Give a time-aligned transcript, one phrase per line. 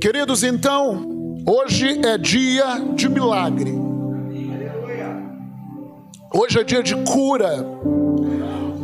[0.00, 1.06] Queridos, então,
[1.46, 3.70] hoje é dia de milagre.
[6.32, 7.66] Hoje é dia de cura.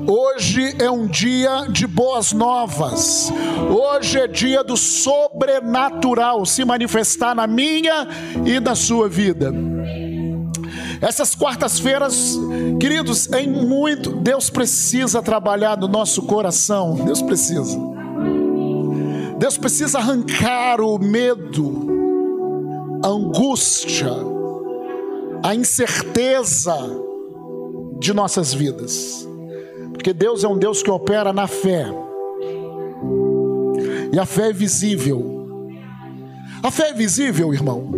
[0.07, 3.33] Hoje é um dia de boas novas.
[3.71, 8.07] Hoje é dia do sobrenatural se manifestar na minha
[8.45, 9.55] e na sua vida.
[11.01, 12.39] Essas quartas-feiras,
[12.79, 16.95] queridos, em muito, Deus precisa trabalhar no nosso coração.
[17.07, 17.96] Deus precisa.
[19.39, 21.87] Deus precisa arrancar o medo,
[23.05, 24.11] a angústia,
[25.43, 26.77] a incerteza
[27.99, 29.29] de nossas vidas.
[29.93, 31.87] Porque Deus é um Deus que opera na fé.
[34.13, 35.69] E a fé é visível.
[36.63, 37.91] A fé é visível, irmão.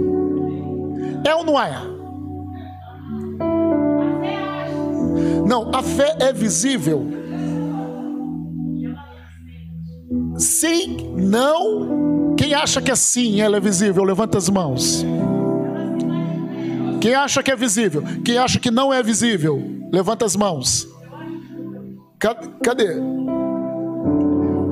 [1.24, 1.98] É ou não é?
[5.46, 7.06] Não, a fé é visível.
[10.38, 12.36] Sim, não.
[12.36, 15.04] Quem acha que é sim, ela é visível, levanta as mãos.
[17.00, 18.04] Quem acha que é visível?
[18.24, 19.60] Quem acha que não é visível,
[19.92, 20.86] levanta as mãos.
[22.62, 22.94] Cadê?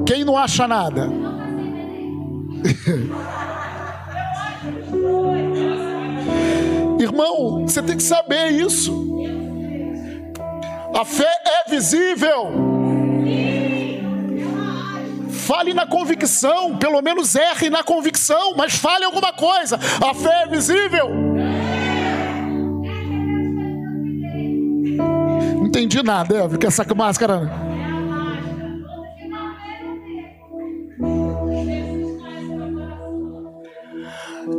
[0.07, 1.11] Quem não acha nada?
[6.99, 9.25] Irmão, você tem que saber isso.
[10.95, 11.31] A fé
[11.67, 12.76] é visível.
[15.47, 19.79] Fale na convicção, pelo menos erre na convicção, mas fale alguma coisa.
[20.05, 21.09] A fé é visível.
[24.99, 27.49] Não entendi nada, Elvio, que essa máscara.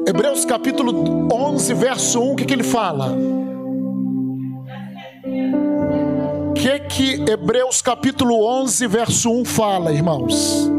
[0.07, 3.13] Hebreus capítulo 11, verso 1, o que, que ele fala?
[6.57, 10.76] que que Hebreus capítulo 11, verso 1 fala, irmãos?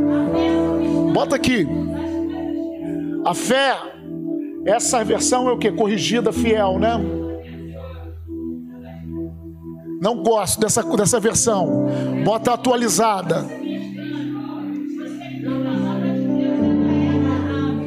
[1.19, 1.67] Bota aqui.
[3.25, 3.77] A fé,
[4.65, 5.73] essa versão é o que?
[5.73, 6.93] Corrigida, fiel, né?
[10.01, 11.87] Não gosto dessa, dessa versão.
[12.25, 13.45] Bota atualizada.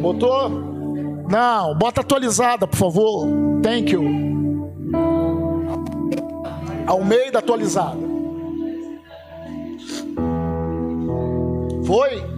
[0.01, 0.50] Botou?
[1.29, 3.29] Não, bota atualizada, por favor.
[3.63, 4.73] Thank you.
[6.85, 7.97] Almeida atualizada.
[11.85, 12.31] Foi?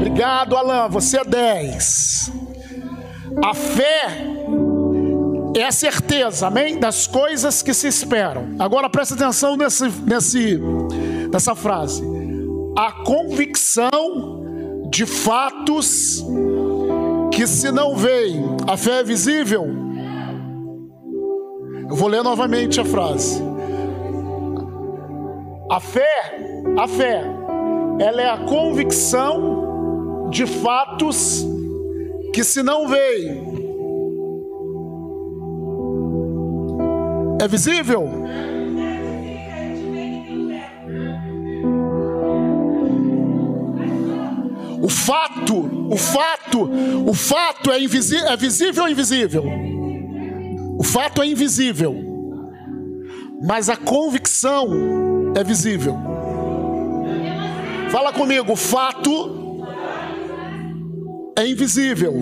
[0.00, 0.90] Obrigado, Alain.
[0.90, 2.32] Você é 10.
[3.44, 4.06] A fé
[5.56, 6.78] é a certeza, amém?
[6.78, 8.54] Das coisas que se esperam.
[8.58, 10.58] Agora presta atenção nesse, nesse,
[11.30, 12.02] nessa frase.
[12.76, 16.24] A convicção de fatos
[17.32, 18.56] que se não veem.
[18.66, 19.90] A fé é visível
[21.90, 23.42] eu vou ler novamente a frase.
[25.68, 26.38] A fé,
[26.78, 27.24] a fé,
[27.98, 29.69] ela é a convicção
[30.30, 31.44] de fatos
[32.32, 33.50] que se não veem.
[37.40, 38.08] É visível?
[44.82, 46.70] O fato, o fato,
[47.06, 49.44] o fato é, é visível ou invisível?
[50.78, 51.94] O fato é invisível,
[53.42, 54.68] mas a convicção
[55.36, 55.96] é visível.
[57.90, 59.39] Fala comigo, fato
[61.40, 62.14] é invisível,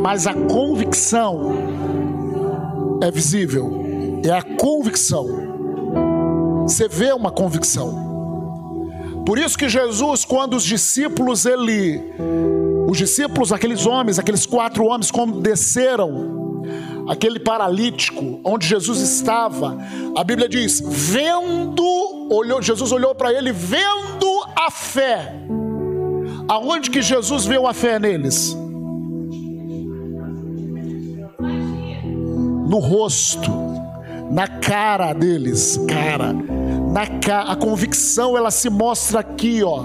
[0.00, 1.52] mas a convicção
[3.02, 3.84] é visível.
[4.24, 5.26] É a convicção.
[6.62, 9.22] Você vê uma convicção.
[9.26, 12.02] Por isso que Jesus, quando os discípulos ele,
[12.88, 16.62] os discípulos, aqueles homens, aqueles quatro homens, quando desceram
[17.08, 19.76] aquele paralítico onde Jesus estava,
[20.16, 21.84] a Bíblia diz: vendo,
[22.30, 25.34] olhou, Jesus olhou para ele, vendo a fé.
[26.48, 28.56] Aonde que Jesus viu a fé neles?
[32.68, 33.50] No rosto,
[34.30, 39.84] na cara deles, cara, na cara, a convicção ela se mostra aqui, ó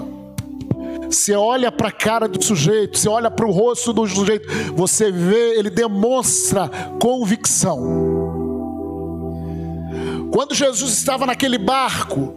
[1.10, 5.10] você olha para a cara do sujeito, você olha para o rosto do sujeito, você
[5.10, 6.68] vê, ele demonstra
[7.00, 7.80] convicção.
[10.32, 12.36] Quando Jesus estava naquele barco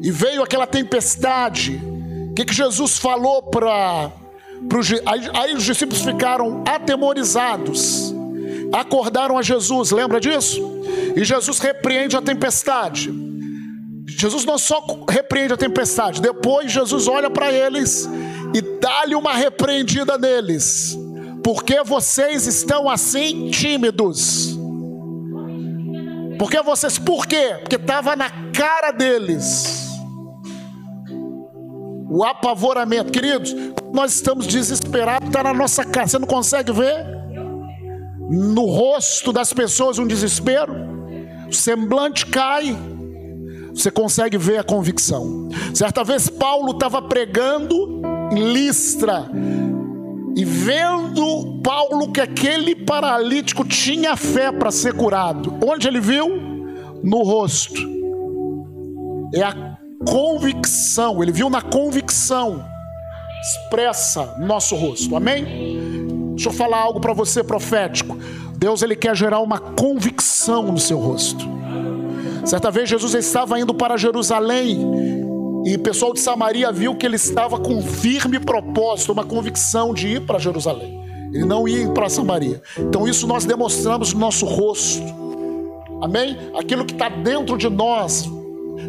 [0.00, 1.82] e veio aquela tempestade,
[2.32, 4.10] o que, que Jesus falou para.
[5.04, 8.14] Aí, aí os discípulos ficaram atemorizados,
[8.72, 10.62] acordaram a Jesus, lembra disso?
[11.14, 13.12] E Jesus repreende a tempestade.
[14.06, 18.08] Jesus não só repreende a tempestade, depois Jesus olha para eles
[18.54, 20.96] e dá-lhe uma repreendida neles.
[21.44, 24.56] Porque vocês estão assim tímidos?
[26.38, 27.56] Porque vocês, por quê?
[27.60, 29.91] Porque estava na cara deles
[32.12, 33.10] o apavoramento.
[33.10, 33.56] Queridos,
[33.92, 36.12] nós estamos desesperados, está na nossa casa.
[36.12, 37.06] Você não consegue ver
[38.30, 40.74] no rosto das pessoas um desespero?
[41.48, 42.76] O semblante cai.
[43.74, 45.48] Você consegue ver a convicção.
[45.72, 49.30] Certa vez Paulo estava pregando em Listra
[50.36, 55.54] e vendo Paulo que aquele paralítico tinha fé para ser curado.
[55.66, 56.28] Onde ele viu?
[57.02, 57.80] No rosto.
[59.34, 59.71] É a
[60.06, 62.64] convicção, ele viu na convicção
[63.42, 65.16] expressa no nosso rosto.
[65.16, 65.44] Amém?
[66.34, 68.16] Deixa eu falar algo para você profético.
[68.56, 71.44] Deus ele quer gerar uma convicção no seu rosto.
[72.44, 74.80] Certa vez Jesus estava indo para Jerusalém
[75.64, 80.08] e o pessoal de Samaria viu que ele estava com firme propósito, uma convicção de
[80.08, 81.00] ir para Jerusalém.
[81.32, 82.60] Ele não ia para Samaria.
[82.78, 85.02] Então isso nós demonstramos no nosso rosto.
[86.00, 86.36] Amém?
[86.56, 88.28] Aquilo que está dentro de nós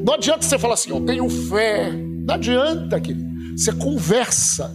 [0.06, 1.92] não adianta você falar assim, eu tenho fé.
[1.92, 3.34] Não adianta, querido.
[3.56, 4.74] Você conversa.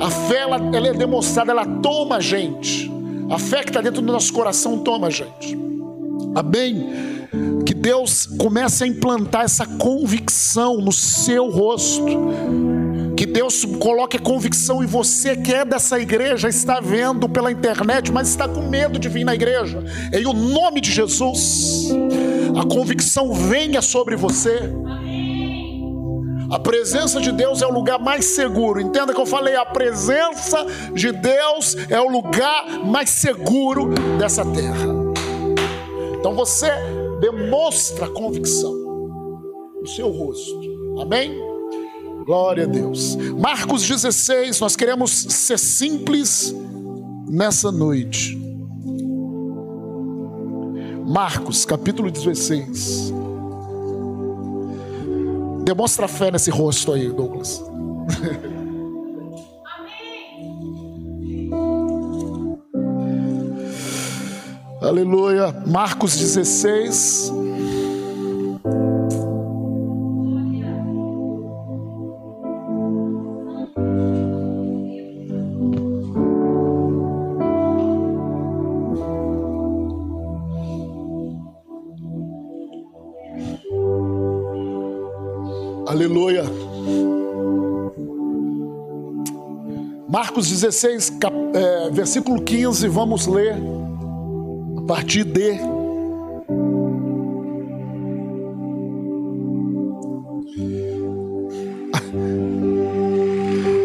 [0.00, 2.90] A fé, ela, ela é demonstrada, ela toma a gente.
[3.30, 5.56] A fé que está dentro do nosso coração toma a gente.
[6.34, 6.86] Amém?
[7.64, 12.04] Que Deus comece a implantar essa convicção no seu rosto.
[13.16, 18.12] Que Deus coloque a convicção em você que é dessa igreja, está vendo pela internet,
[18.12, 19.82] mas está com medo de vir na igreja.
[20.12, 21.90] Em o nome de Jesus
[22.56, 24.60] a convicção venha sobre você.
[26.50, 28.80] A presença de Deus é o lugar mais seguro.
[28.80, 34.86] Entenda que eu falei, a presença de Deus é o lugar mais seguro dessa terra.
[36.18, 36.70] Então você
[37.20, 38.72] demonstra convicção
[39.80, 41.00] no seu rosto.
[41.00, 41.34] Amém?
[42.24, 43.16] Glória a Deus.
[43.16, 46.54] Marcos 16, nós queremos ser simples
[47.28, 48.43] nessa noite.
[51.06, 53.12] Marcos, capítulo 16.
[55.64, 57.62] Demonstra fé nesse rosto aí, Douglas.
[64.80, 65.52] Aleluia.
[65.66, 67.32] Marcos 16.
[90.34, 93.54] Marcos 16, cap, é, versículo 15, vamos ler
[94.76, 95.52] a partir de.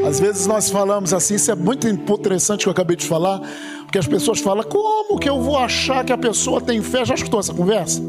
[0.08, 3.40] Às vezes nós falamos assim, isso é muito interessante que eu acabei de falar,
[3.84, 7.06] porque as pessoas falam: como que eu vou achar que a pessoa tem fé?
[7.06, 8.02] Já escutou essa conversa?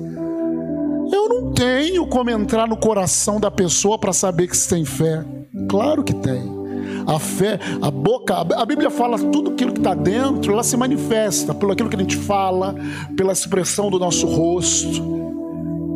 [1.54, 5.22] tenho como entrar no coração da pessoa para saber que você tem fé.
[5.68, 6.59] Claro que tem.
[7.06, 11.54] A fé, a boca, a Bíblia fala tudo aquilo que está dentro, ela se manifesta
[11.54, 12.74] pelo aquilo que a gente fala,
[13.16, 15.20] pela expressão do nosso rosto.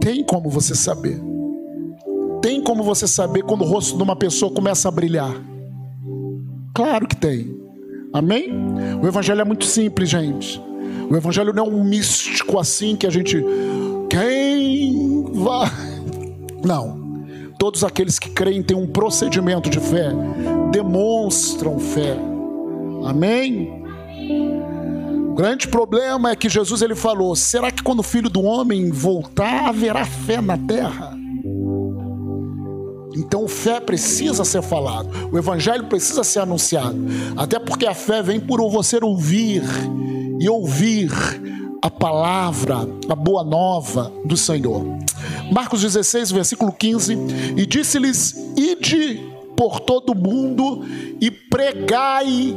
[0.01, 1.21] Tem como você saber.
[2.43, 5.35] Tem como você saber quando o rosto de uma pessoa começa a brilhar.
[6.75, 7.57] Claro que tem.
[8.13, 8.51] Amém?
[9.03, 10.61] O evangelho é muito simples, gente.
[11.11, 13.45] O evangelho não é um místico assim que a gente
[14.09, 15.71] quem vai.
[16.65, 17.04] Não.
[17.65, 20.11] Todos aqueles que creem têm um procedimento de fé,
[20.71, 22.15] demonstram fé.
[23.07, 23.83] Amém?
[25.31, 28.91] O grande problema é que Jesus ele falou: será que quando o filho do homem
[28.91, 31.17] voltar haverá fé na terra?
[33.17, 36.99] Então, fé precisa ser falado, o evangelho precisa ser anunciado,
[37.35, 39.63] até porque a fé vem por você ouvir
[40.39, 41.11] e ouvir
[41.85, 44.83] a palavra, a boa nova do Senhor.
[45.53, 47.13] Marcos 16, versículo 15:
[47.59, 49.23] E disse-lhes: Ide
[49.55, 50.83] por todo o mundo
[51.21, 52.57] e pregai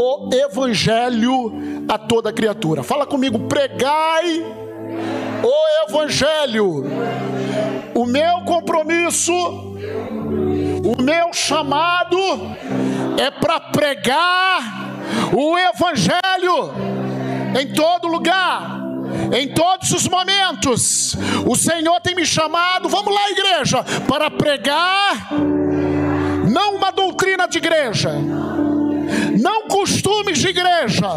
[0.00, 1.52] o evangelho
[1.88, 2.84] a toda criatura.
[2.84, 4.44] Fala comigo, pregai
[5.42, 6.84] o evangelho.
[7.96, 12.16] O meu compromisso, o meu chamado
[13.20, 14.94] é para pregar
[15.32, 16.97] o evangelho
[17.58, 18.80] em todo lugar,
[19.32, 21.16] em todos os momentos.
[21.46, 25.32] O Senhor tem me chamado, vamos lá, igreja, para pregar
[26.50, 28.12] não uma doutrina de igreja,
[29.40, 31.08] não costumes de igreja,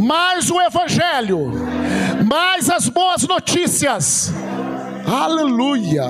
[0.00, 1.52] mas o Evangelho,
[2.24, 4.32] mais as boas notícias.
[5.06, 6.04] Aleluia.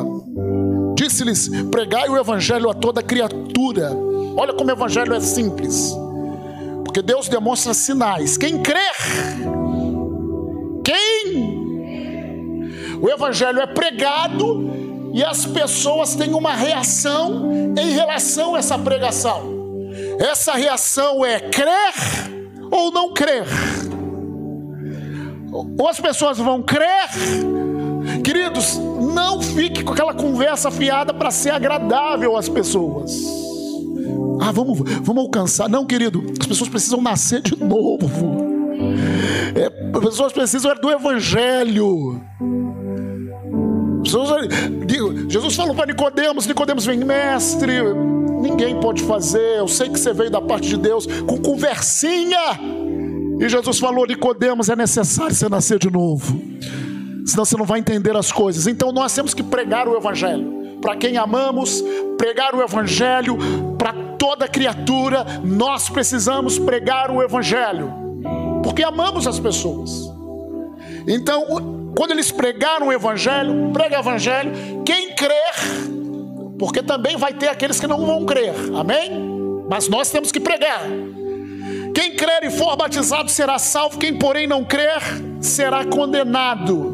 [0.94, 3.90] Disse-lhes: pregai o Evangelho a toda criatura.
[4.36, 5.94] Olha como o Evangelho é simples.
[6.96, 8.38] Porque Deus demonstra sinais.
[8.38, 8.96] Quem crer,
[10.82, 11.44] quem?
[13.02, 19.42] O Evangelho é pregado e as pessoas têm uma reação em relação a essa pregação.
[20.18, 21.92] Essa reação é crer
[22.70, 23.44] ou não crer.
[25.52, 27.10] Ou as pessoas vão crer,
[28.24, 33.55] queridos, não fique com aquela conversa fiada para ser agradável às pessoas.
[34.40, 35.68] Ah, vamos, vamos alcançar.
[35.68, 38.08] Não, querido, as pessoas precisam nascer de novo.
[39.54, 42.20] É, as pessoas precisam do Evangelho.
[45.28, 47.82] Jesus falou para Nicodemos, Nicodemos vem, mestre,
[48.40, 52.58] ninguém pode fazer, eu sei que você veio da parte de Deus, com conversinha.
[53.40, 56.40] E Jesus falou, Nicodemos, é necessário você nascer de novo.
[57.26, 58.66] Senão você não vai entender as coisas.
[58.66, 60.78] Então nós temos que pregar o Evangelho.
[60.80, 61.82] Para quem amamos,
[62.16, 63.36] pregar o Evangelho
[63.86, 67.92] para toda criatura, nós precisamos pregar o Evangelho,
[68.64, 70.12] porque amamos as pessoas.
[71.06, 74.50] Então, quando eles pregaram o evangelho, prega o evangelho,
[74.84, 75.54] quem crer,
[76.58, 79.12] porque também vai ter aqueles que não vão crer, amém?
[79.70, 80.80] Mas nós temos que pregar.
[81.94, 85.00] Quem crer e for batizado será salvo, quem porém não crer
[85.40, 86.90] será condenado.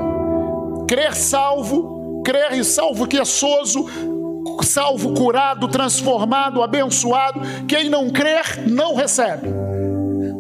[0.86, 3.86] Crer salvo, crer e salvo que é soso,
[4.62, 7.40] salvo curado, transformado, abençoado.
[7.66, 9.48] Quem não crer não recebe.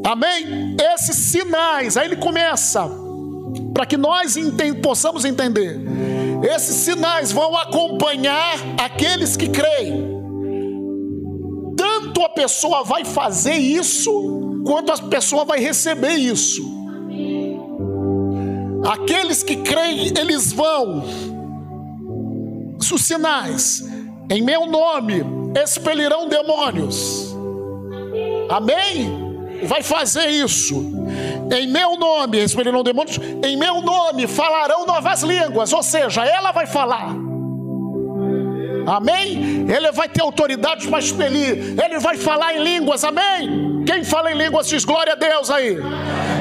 [0.04, 0.76] Amém?
[0.94, 2.90] Esses sinais, aí ele começa
[3.72, 4.36] para que nós
[4.82, 5.80] possamos entender.
[6.54, 10.10] Esses sinais vão acompanhar aqueles que creem.
[11.76, 16.62] Tanto a pessoa vai fazer isso, quanto a pessoa vai receber isso.
[18.84, 21.04] Aqueles que creem, eles vão.
[22.78, 23.82] Os sinais,
[24.32, 25.22] em meu nome,
[25.62, 27.34] expelirão demônios.
[28.48, 29.32] Amém?
[29.66, 30.74] vai fazer isso.
[31.56, 36.66] Em meu nome, expelirão demônios, em meu nome falarão novas línguas, ou seja, ela vai
[36.66, 37.14] falar.
[38.86, 39.66] Amém?
[39.68, 43.84] Ele vai ter autoridade para expelir, ele vai falar em línguas, amém?
[43.86, 45.76] Quem fala em línguas diz glória a Deus aí.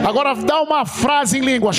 [0.08, 1.72] Agora dá uma frase em língua: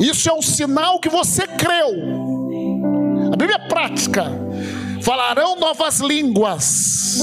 [0.00, 1.90] Isso é um sinal que você creu.
[3.32, 4.44] A Bíblia é prática
[5.04, 7.20] falarão novas línguas,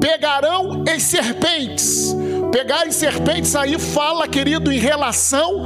[0.00, 2.14] pegarão em serpentes.
[2.50, 5.64] Pegar em serpentes aí fala, querido, em relação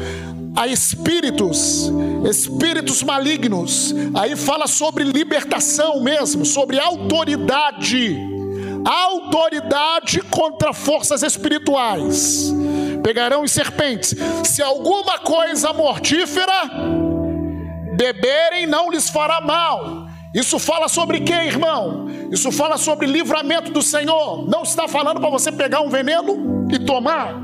[0.54, 1.90] a espíritos,
[2.28, 3.94] espíritos malignos.
[4.14, 8.18] Aí fala sobre libertação mesmo, sobre autoridade.
[8.84, 12.52] Autoridade contra forças espirituais.
[13.02, 14.14] Pegarão em serpentes.
[14.44, 16.52] Se alguma coisa mortífera
[17.96, 20.06] beberem não lhes fará mal.
[20.34, 22.06] Isso fala sobre quê, irmão?
[22.30, 24.48] Isso fala sobre livramento do Senhor.
[24.48, 27.38] Não está falando para você pegar um veneno e tomar,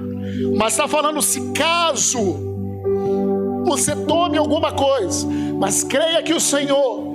[0.56, 2.48] mas está falando se caso
[3.64, 5.26] você tome alguma coisa,
[5.58, 7.06] mas creia que o Senhor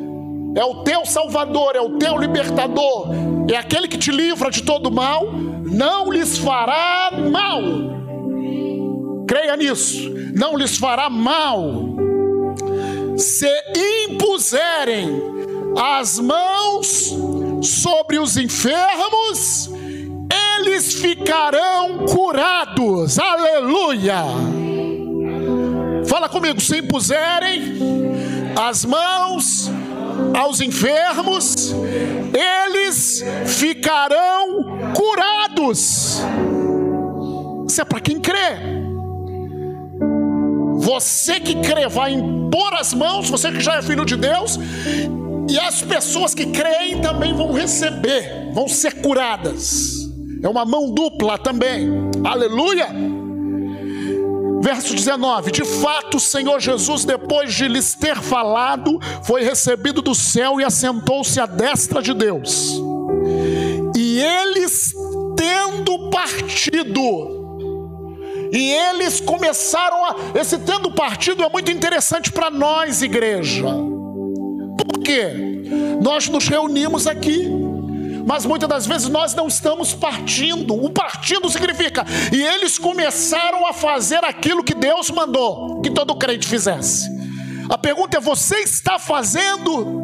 [0.55, 3.07] é o teu Salvador, é o teu libertador,
[3.51, 8.02] é aquele que te livra de todo mal, não lhes fará mal.
[9.27, 12.03] Creia nisso, não lhes fará mal
[13.17, 13.49] se
[14.09, 15.09] impuserem
[15.77, 17.15] as mãos
[17.61, 19.69] sobre os enfermos,
[20.59, 23.17] eles ficarão curados.
[23.17, 24.23] Aleluia!
[26.05, 27.79] Fala comigo, se impuserem
[28.55, 29.71] as mãos
[30.37, 31.73] aos enfermos,
[32.33, 36.21] eles ficarão curados.
[37.67, 38.82] Isso é para quem crê.
[40.83, 44.59] Você que crê vai impor as mãos, você que já é filho de Deus,
[45.49, 50.09] e as pessoas que creem também vão receber, vão ser curadas.
[50.43, 51.89] É uma mão dupla também.
[52.21, 52.89] Aleluia!
[54.61, 60.13] Verso 19: De fato, o Senhor Jesus, depois de lhes ter falado, foi recebido do
[60.13, 62.73] céu e assentou-se à destra de Deus.
[63.95, 64.93] E eles,
[65.37, 67.42] tendo partido,
[68.53, 70.15] e eles começaram a.
[70.39, 73.65] Esse tendo partido é muito interessante para nós, igreja.
[74.77, 75.63] Por quê?
[75.99, 77.49] Nós nos reunimos aqui,
[78.27, 80.75] mas muitas das vezes nós não estamos partindo.
[80.75, 82.05] O partido significa.
[82.31, 87.09] E eles começaram a fazer aquilo que Deus mandou que todo crente fizesse.
[87.67, 90.03] A pergunta é: você está fazendo?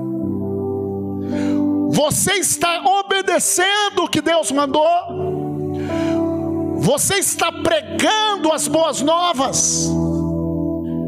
[1.91, 5.48] Você está obedecendo o que Deus mandou?
[6.79, 9.89] Você está pregando as boas novas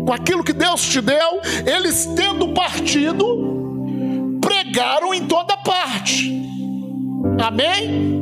[0.06, 6.30] com aquilo que Deus te deu, eles tendo partido, pregaram em toda parte.
[7.42, 8.22] Amém?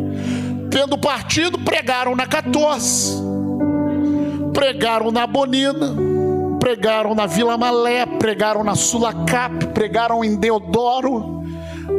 [0.69, 3.17] Tendo partido, pregaram na 14,
[4.53, 5.95] pregaram na Bonina,
[6.59, 11.43] pregaram na Vila Malé, pregaram na Sulacap, pregaram em Deodoro,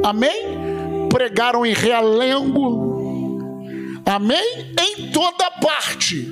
[0.05, 0.61] amém?
[1.09, 3.00] Pregaram em Realengo,
[4.11, 4.75] amém?
[4.79, 6.31] Em toda parte.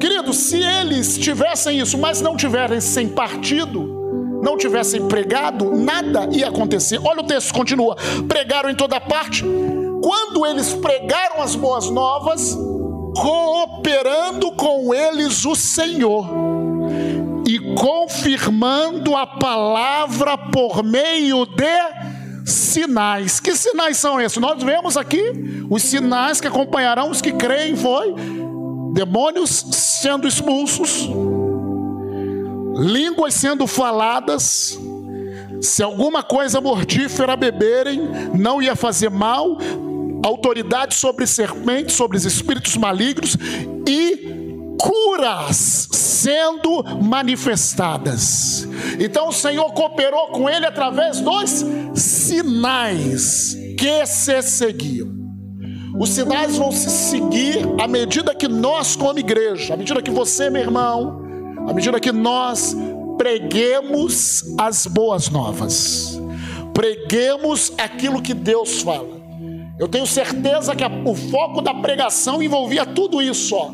[0.00, 6.98] Querido, se eles tivessem isso, mas não tivessem partido, não tivessem pregado, nada ia acontecer.
[7.04, 7.96] Olha o texto, continua.
[8.26, 9.44] Pregaram em toda parte.
[10.02, 12.56] Quando eles pregaram as boas novas,
[13.14, 16.26] cooperando com eles o Senhor
[17.46, 21.99] e confirmando a palavra por meio de
[22.52, 23.40] sinais.
[23.40, 24.38] Que sinais são esses?
[24.38, 25.32] Nós vemos aqui
[25.68, 28.14] os sinais que acompanharão os que creem, foi
[28.92, 31.08] demônios sendo expulsos,
[32.76, 34.78] línguas sendo faladas,
[35.60, 38.00] se alguma coisa mortífera beberem,
[38.34, 39.58] não ia fazer mal,
[40.24, 43.36] autoridade sobre serpentes, sobre os espíritos malignos
[43.86, 44.39] e
[44.80, 48.66] curas sendo manifestadas.
[48.98, 55.20] Então o Senhor cooperou com ele através dos sinais que se seguiam.
[55.98, 60.48] Os sinais vão se seguir à medida que nós, como igreja, à medida que você,
[60.48, 61.20] meu irmão,
[61.68, 62.74] à medida que nós
[63.18, 66.18] preguemos as boas novas,
[66.72, 69.20] preguemos aquilo que Deus fala.
[69.78, 73.72] Eu tenho certeza que a, o foco da pregação envolvia tudo isso, ó.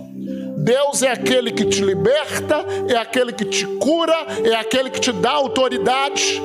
[0.67, 2.57] Deus é aquele que te liberta,
[2.89, 6.43] é aquele que te cura, é aquele que te dá autoridade.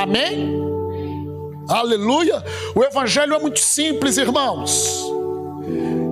[0.00, 0.54] Amém?
[1.68, 2.44] Aleluia!
[2.76, 5.04] O Evangelho é muito simples, irmãos.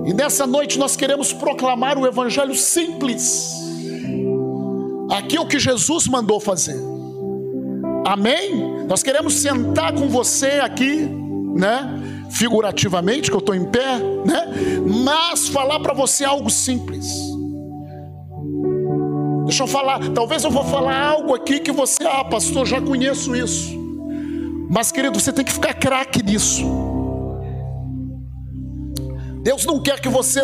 [0.05, 3.53] E nessa noite nós queremos proclamar o Evangelho simples.
[5.09, 6.77] Aqui é o que Jesus mandou fazer.
[8.05, 8.83] Amém?
[8.85, 11.09] Nós queremos sentar com você aqui,
[11.55, 12.12] né?
[12.29, 14.47] Figurativamente, que eu estou em pé, né?
[15.03, 17.05] Mas falar para você algo simples.
[19.45, 23.35] Deixa eu falar, talvez eu vou falar algo aqui que você, ah, pastor, já conheço
[23.35, 23.77] isso.
[24.69, 26.63] Mas, querido, você tem que ficar craque nisso.
[29.43, 30.39] Deus não quer que você,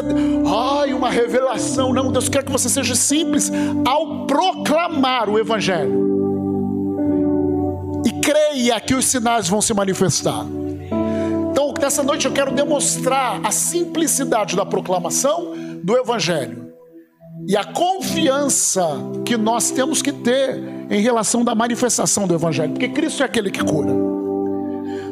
[0.45, 2.11] ai, uma revelação, não.
[2.11, 3.49] Deus quer que você seja simples
[3.87, 6.07] ao proclamar o Evangelho.
[8.05, 10.45] E creia que os sinais vão se manifestar.
[11.79, 16.73] Nessa noite eu quero demonstrar a simplicidade da proclamação do Evangelho
[17.47, 18.85] e a confiança
[19.25, 23.49] que nós temos que ter em relação da manifestação do Evangelho, porque Cristo é aquele
[23.49, 23.91] que cura.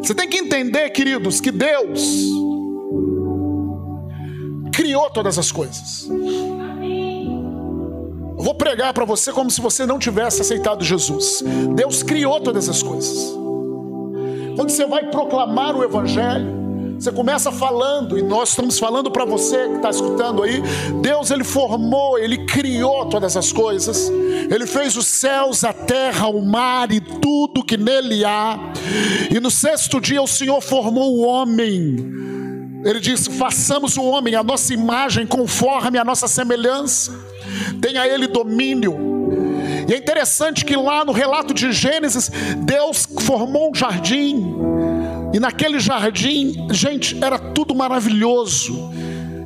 [0.03, 2.27] Você tem que entender, queridos, que Deus
[4.73, 6.07] criou todas as coisas.
[8.37, 11.43] Eu vou pregar para você como se você não tivesse aceitado Jesus.
[11.75, 13.46] Deus criou todas as coisas.
[14.57, 19.67] Quando você vai proclamar o Evangelho, você começa falando, e nós estamos falando para você
[19.67, 20.63] que está escutando aí.
[20.99, 24.11] Deus, Ele formou, Ele criou todas as coisas.
[24.49, 28.57] Ele fez os céus, a terra, o mar e tudo que nele há.
[29.29, 31.95] E no sexto dia o Senhor formou o homem.
[32.83, 37.13] Ele disse: façamos o homem a nossa imagem, conforme a nossa semelhança.
[37.79, 39.16] Tenha ele domínio.
[39.87, 44.55] E é interessante que lá no relato de Gênesis, Deus formou um jardim
[45.33, 48.91] e naquele jardim, gente, era tudo maravilhoso.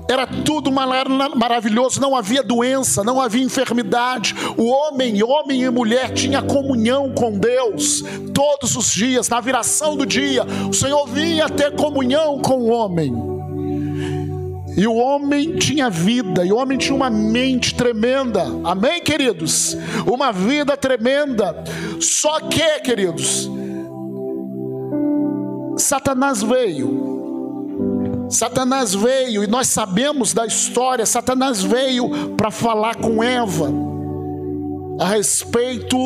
[0.09, 4.35] Era tudo maravilhoso, não havia doença, não havia enfermidade.
[4.57, 10.05] O homem, homem e mulher, tinha comunhão com Deus todos os dias, na viração do
[10.05, 10.45] dia.
[10.69, 13.40] O Senhor vinha ter comunhão com o homem.
[14.75, 18.43] E o homem tinha vida, e o homem tinha uma mente tremenda.
[18.63, 19.75] Amém, queridos?
[20.05, 21.63] Uma vida tremenda.
[21.99, 23.49] Só que, queridos,
[25.77, 27.09] Satanás veio.
[28.29, 31.05] Satanás veio, e nós sabemos da história.
[31.05, 33.69] Satanás veio para falar com Eva
[35.01, 35.97] a respeito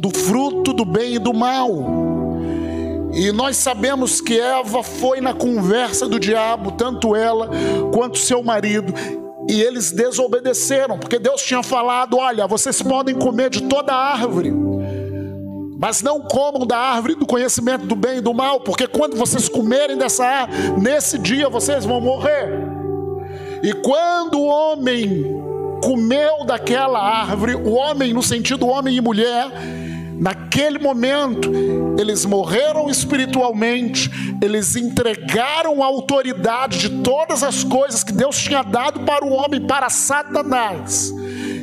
[0.00, 2.01] do fruto do bem e do mal.
[3.12, 7.50] E nós sabemos que Eva foi na conversa do diabo, tanto ela
[7.92, 8.92] quanto seu marido,
[9.48, 14.52] e eles desobedeceram, porque Deus tinha falado: olha, vocês podem comer de toda árvore
[15.82, 19.48] mas não comam da árvore do conhecimento do bem e do mal, porque quando vocês
[19.48, 22.52] comerem dessa árvore, nesse dia vocês vão morrer.
[23.64, 25.26] E quando o homem
[25.82, 29.50] comeu daquela árvore, o homem, no sentido homem e mulher,
[30.22, 31.50] naquele momento,
[31.98, 34.08] eles morreram espiritualmente,
[34.40, 39.60] eles entregaram a autoridade de todas as coisas que Deus tinha dado para o homem,
[39.66, 41.12] para Satanás.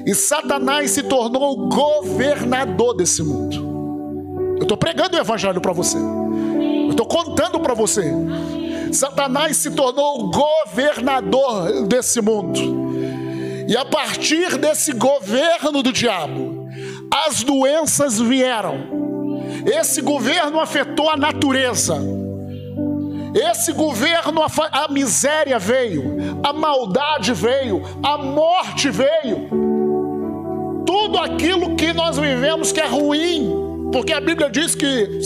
[0.05, 4.57] E Satanás se tornou o governador desse mundo.
[4.57, 5.97] Eu estou pregando o evangelho para você.
[5.97, 8.11] Eu estou contando para você.
[8.91, 12.59] Satanás se tornou o governador desse mundo.
[13.69, 16.58] E a partir desse governo do diabo,
[17.11, 18.99] as doenças vieram.
[19.65, 21.97] Esse governo afetou a natureza.
[23.33, 24.41] Esse governo,
[24.71, 29.49] a, miséria veio, a maldade veio, a morte veio.
[30.85, 35.21] Tudo aquilo que nós vivemos que é ruim, porque a Bíblia diz que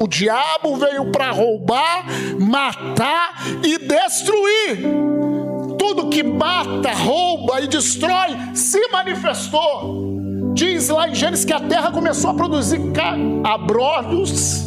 [0.00, 2.06] o diabo veio para roubar,
[2.38, 3.34] matar
[3.64, 4.82] e destruir.
[5.78, 10.15] Tudo que mata, rouba e destrói se manifestou.
[10.56, 12.80] Diz lá em Gênesis que a terra começou a produzir
[13.44, 14.62] abrolhos,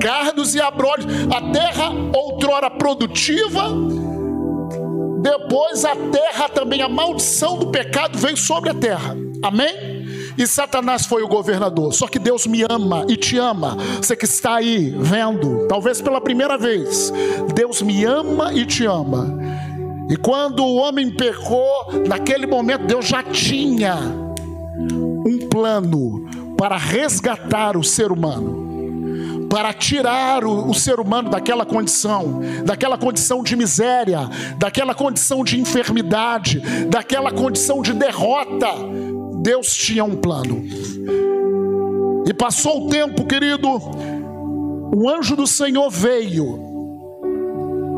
[0.00, 1.04] cardos e abrolhos.
[1.34, 3.64] A terra, outrora produtiva,
[5.20, 9.16] depois a terra também, a maldição do pecado veio sobre a terra.
[9.42, 10.06] Amém?
[10.38, 11.92] E Satanás foi o governador.
[11.92, 13.76] Só que Deus me ama e te ama.
[13.96, 17.12] Você que está aí vendo, talvez pela primeira vez,
[17.52, 19.39] Deus me ama e te ama.
[20.10, 23.96] E quando o homem pecou, naquele momento Deus já tinha
[25.24, 28.68] um plano para resgatar o ser humano
[29.50, 35.60] para tirar o, o, ser humano daquela condição, daquela condição de miséria, daquela condição de
[35.60, 38.68] enfermidade, daquela condição de derrota.
[39.42, 40.62] Deus tinha um plano.
[42.24, 43.68] E passou o tempo, querido,
[44.94, 46.69] o anjo do Senhor veio.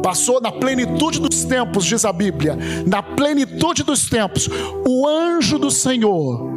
[0.02, 4.48] Passou na plenitude dos tempos, diz a Bíblia, na plenitude dos tempos,
[4.86, 6.50] o anjo do Senhor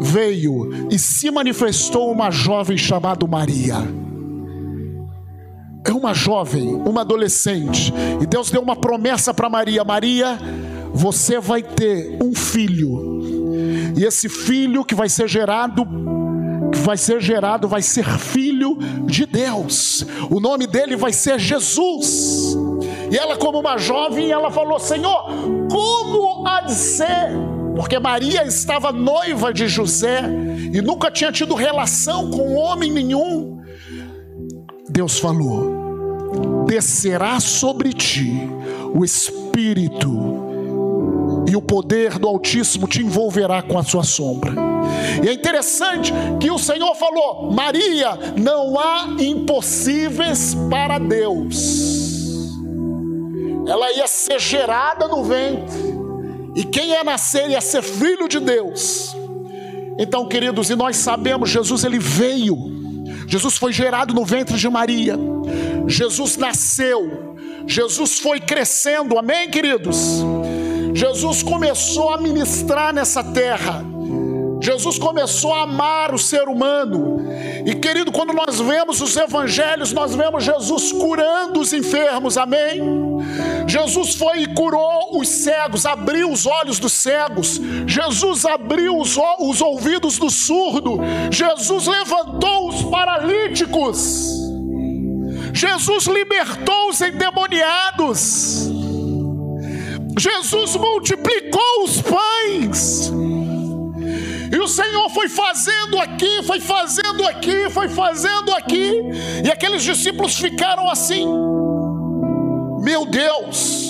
[0.00, 3.76] veio e se manifestou uma jovem chamada Maria.
[5.84, 10.38] É uma jovem, uma adolescente, e Deus deu uma promessa para Maria: Maria,
[10.92, 13.20] você vai ter um filho,
[13.96, 15.86] e esse filho que vai ser gerado,
[16.72, 22.56] que vai ser gerado, vai ser filho de Deus, o nome dele vai ser Jesus.
[23.16, 25.24] E ela, como uma jovem, ela falou: Senhor,
[25.72, 27.30] como há de ser?
[27.74, 30.20] Porque Maria estava noiva de José
[30.70, 33.58] e nunca tinha tido relação com homem nenhum.
[34.86, 38.50] Deus falou: descerá sobre ti
[38.94, 40.12] o Espírito,
[41.50, 44.52] e o poder do Altíssimo te envolverá com a sua sombra.
[45.24, 52.05] E é interessante que o Senhor falou: Maria, não há impossíveis para Deus.
[53.66, 55.96] Ela ia ser gerada no ventre,
[56.54, 59.16] e quem ia nascer ia ser filho de Deus.
[59.98, 62.76] Então, queridos, e nós sabemos, Jesus ele veio
[63.26, 65.18] Jesus foi gerado no ventre de Maria.
[65.86, 67.34] Jesus nasceu.
[67.66, 69.18] Jesus foi crescendo.
[69.18, 70.22] Amém, queridos?
[70.94, 73.84] Jesus começou a ministrar nessa terra.
[74.60, 77.26] Jesus começou a amar o ser humano.
[77.66, 82.80] E querido, quando nós vemos os evangelhos, nós vemos Jesus curando os enfermos, amém?
[83.76, 87.60] Jesus foi e curou os cegos, abriu os olhos dos cegos.
[87.86, 90.98] Jesus abriu os, os ouvidos do surdo.
[91.30, 94.30] Jesus levantou os paralíticos.
[95.52, 98.70] Jesus libertou os endemoniados.
[100.18, 103.12] Jesus multiplicou os pães.
[104.50, 109.02] E o Senhor foi fazendo aqui, foi fazendo aqui, foi fazendo aqui.
[109.44, 111.26] E aqueles discípulos ficaram assim.
[112.86, 113.84] Meu Deus!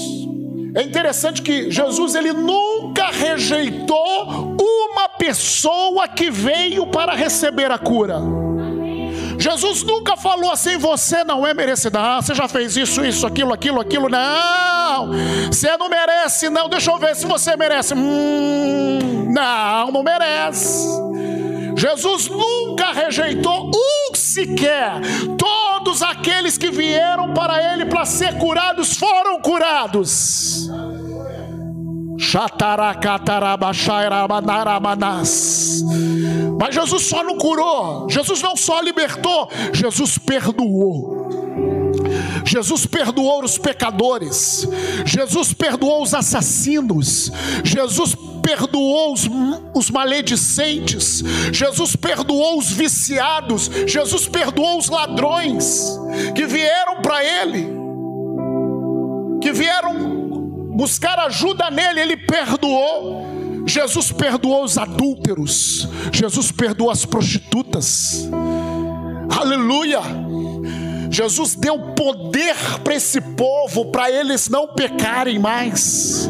[0.74, 8.18] É interessante que Jesus ele nunca rejeitou uma pessoa que veio para receber a cura.
[9.38, 13.52] Jesus nunca falou assim: você não é merecedor, ah, você já fez isso, isso, aquilo,
[13.52, 14.08] aquilo, aquilo.
[14.08, 15.10] Não,
[15.48, 16.66] você não merece, não.
[16.66, 17.92] Deixa eu ver se você merece.
[17.92, 20.88] Hum, não, não merece.
[21.76, 25.00] Jesus nunca rejeitou um sequer.
[25.38, 30.68] Todos aqueles que vieram para Ele para ser curados foram curados.
[36.58, 41.26] Mas Jesus só não curou, Jesus não só libertou, Jesus perdoou.
[42.44, 44.66] Jesus perdoou os pecadores,
[45.04, 47.30] Jesus perdoou os assassinos,
[47.64, 48.35] Jesus perdoou
[49.12, 49.28] os,
[49.74, 55.98] os maledicentes, Jesus perdoou os viciados, Jesus perdoou os ladrões
[56.34, 57.68] que vieram para Ele,
[59.40, 60.16] que vieram
[60.76, 63.24] buscar ajuda nele, ele perdoou.
[63.66, 68.28] Jesus perdoou os adúlteros, Jesus perdoou as prostitutas.
[69.28, 70.00] Aleluia!
[71.10, 72.54] Jesus deu poder
[72.84, 76.28] para esse povo, para eles não pecarem mais.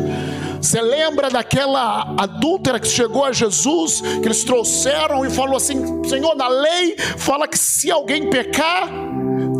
[0.66, 6.34] Você lembra daquela adúltera que chegou a Jesus, que eles trouxeram e falou assim: Senhor,
[6.34, 8.88] na lei fala que se alguém pecar,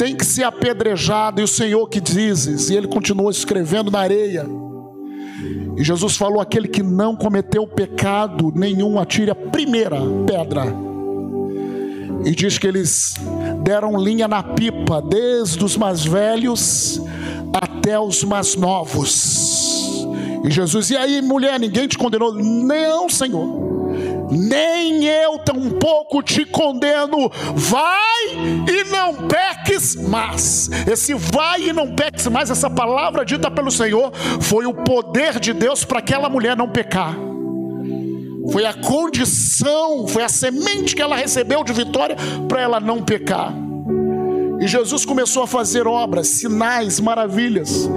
[0.01, 4.47] tem que ser apedrejado, e o Senhor que dizes, e ele continuou escrevendo na areia.
[5.77, 10.65] E Jesus falou: aquele que não cometeu pecado nenhum, atire a primeira pedra.
[12.25, 13.15] E diz que eles
[13.63, 17.01] deram linha na pipa, desde os mais velhos
[17.53, 19.76] até os mais novos.
[20.45, 22.33] E Jesus, e aí, mulher, ninguém te condenou?
[22.33, 23.67] Não, Senhor
[24.31, 27.31] nem eu tampouco te condeno.
[27.55, 28.27] Vai
[28.69, 30.69] e não peques mais.
[30.91, 35.53] Esse vai e não peques mais, essa palavra dita pelo Senhor, foi o poder de
[35.53, 37.17] Deus para aquela mulher não pecar.
[38.53, 42.17] Foi a condição, foi a semente que ela recebeu de vitória
[42.49, 43.53] para ela não pecar.
[44.61, 47.89] E Jesus começou a fazer obras, sinais, maravilhas.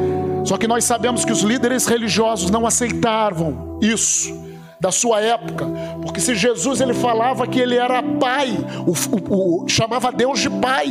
[0.45, 4.49] Só que nós sabemos que os líderes religiosos não aceitavam isso
[4.79, 5.67] da sua época,
[6.01, 10.49] porque se Jesus ele falava que ele era pai, o, o, o, chamava Deus de
[10.49, 10.87] pai,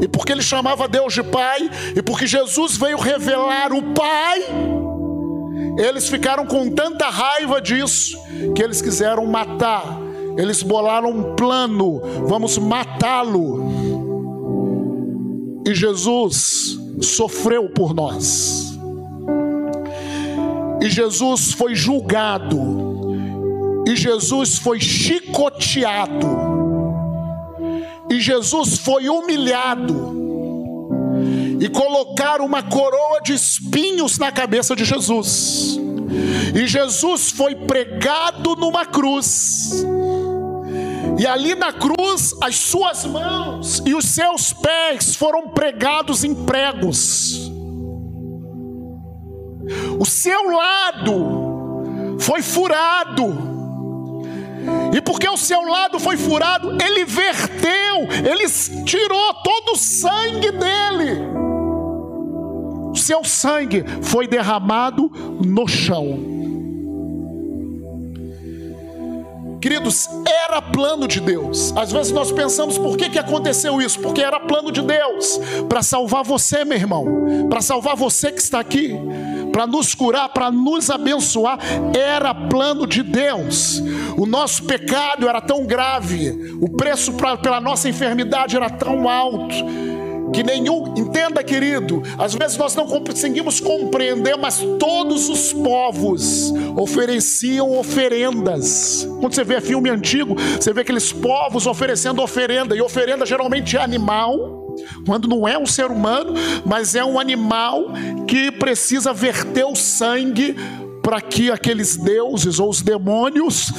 [0.00, 4.40] e porque ele chamava Deus de pai, e porque Jesus veio revelar o pai,
[5.76, 8.16] eles ficaram com tanta raiva disso,
[8.54, 9.84] que eles quiseram matar,
[10.38, 13.70] eles bolaram um plano, vamos matá-lo,
[15.66, 18.69] e Jesus sofreu por nós,
[20.80, 22.58] e Jesus foi julgado,
[23.86, 26.26] e Jesus foi chicoteado,
[28.10, 30.18] e Jesus foi humilhado,
[31.60, 35.78] e colocaram uma coroa de espinhos na cabeça de Jesus,
[36.54, 39.84] e Jesus foi pregado numa cruz,
[41.18, 47.49] e ali na cruz, as suas mãos e os seus pés foram pregados em pregos.
[50.00, 53.50] O seu lado foi furado.
[54.94, 58.48] E porque o seu lado foi furado, ele verteu, ele
[58.86, 61.20] tirou todo o sangue dele.
[62.90, 65.12] O seu sangue foi derramado
[65.44, 66.40] no chão.
[69.60, 71.74] Queridos, era plano de Deus.
[71.76, 74.00] Às vezes nós pensamos por que, que aconteceu isso?
[74.00, 77.04] Porque era plano de Deus para salvar você, meu irmão,
[77.50, 78.98] para salvar você que está aqui,
[79.52, 81.58] para nos curar, para nos abençoar.
[81.96, 83.82] Era plano de Deus.
[84.16, 89.54] O nosso pecado era tão grave, o preço pra, pela nossa enfermidade era tão alto
[90.32, 97.76] que nenhum, entenda querido, às vezes nós não conseguimos compreender, mas todos os povos ofereciam
[97.78, 99.08] oferendas.
[99.20, 103.82] Quando você vê filme antigo, você vê aqueles povos oferecendo oferenda, e oferenda geralmente é
[103.82, 104.59] animal,
[105.06, 107.92] quando não é um ser humano, mas é um animal
[108.26, 110.56] que precisa verter o sangue
[111.02, 113.72] para que aqueles deuses ou os demônios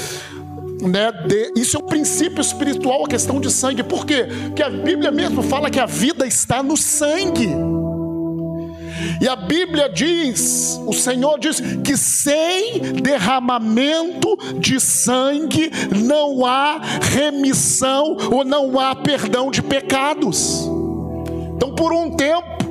[0.82, 3.84] né, de, isso é um princípio espiritual, a questão de sangue.
[3.84, 4.28] Por quê?
[4.48, 7.50] Porque a Bíblia mesmo fala que a vida está no sangue.
[9.20, 15.72] E a Bíblia diz, o Senhor diz que sem derramamento de sangue
[16.04, 20.70] não há remissão ou não há perdão de pecados.
[21.56, 22.62] Então, por um tempo,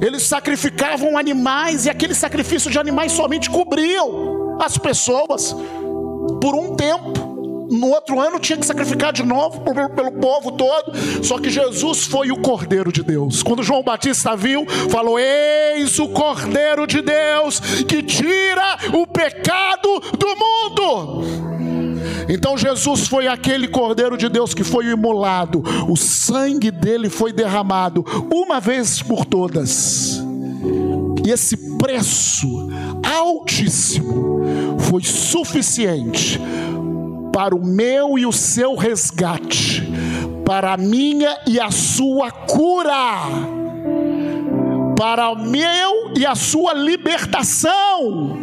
[0.00, 5.54] eles sacrificavam animais e aquele sacrifício de animais somente cobriam as pessoas
[6.40, 7.29] por um tempo
[7.70, 10.92] no outro ano tinha que sacrificar de novo pelo povo todo.
[11.22, 13.42] Só que Jesus foi o Cordeiro de Deus.
[13.42, 20.26] Quando João Batista viu, falou: Eis o Cordeiro de Deus que tira o pecado do
[20.36, 21.50] mundo.
[22.28, 28.04] Então Jesus foi aquele Cordeiro de Deus que foi imolado, o sangue dele foi derramado
[28.32, 30.22] uma vez por todas.
[31.26, 32.68] E esse preço
[33.02, 34.40] altíssimo
[34.78, 36.40] foi suficiente
[37.32, 39.82] para o meu e o seu resgate,
[40.44, 43.22] para a minha e a sua cura,
[44.96, 48.36] para o meu e a sua libertação,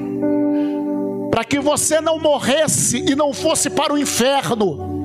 [1.30, 4.96] para que você não morresse e não fosse para o inferno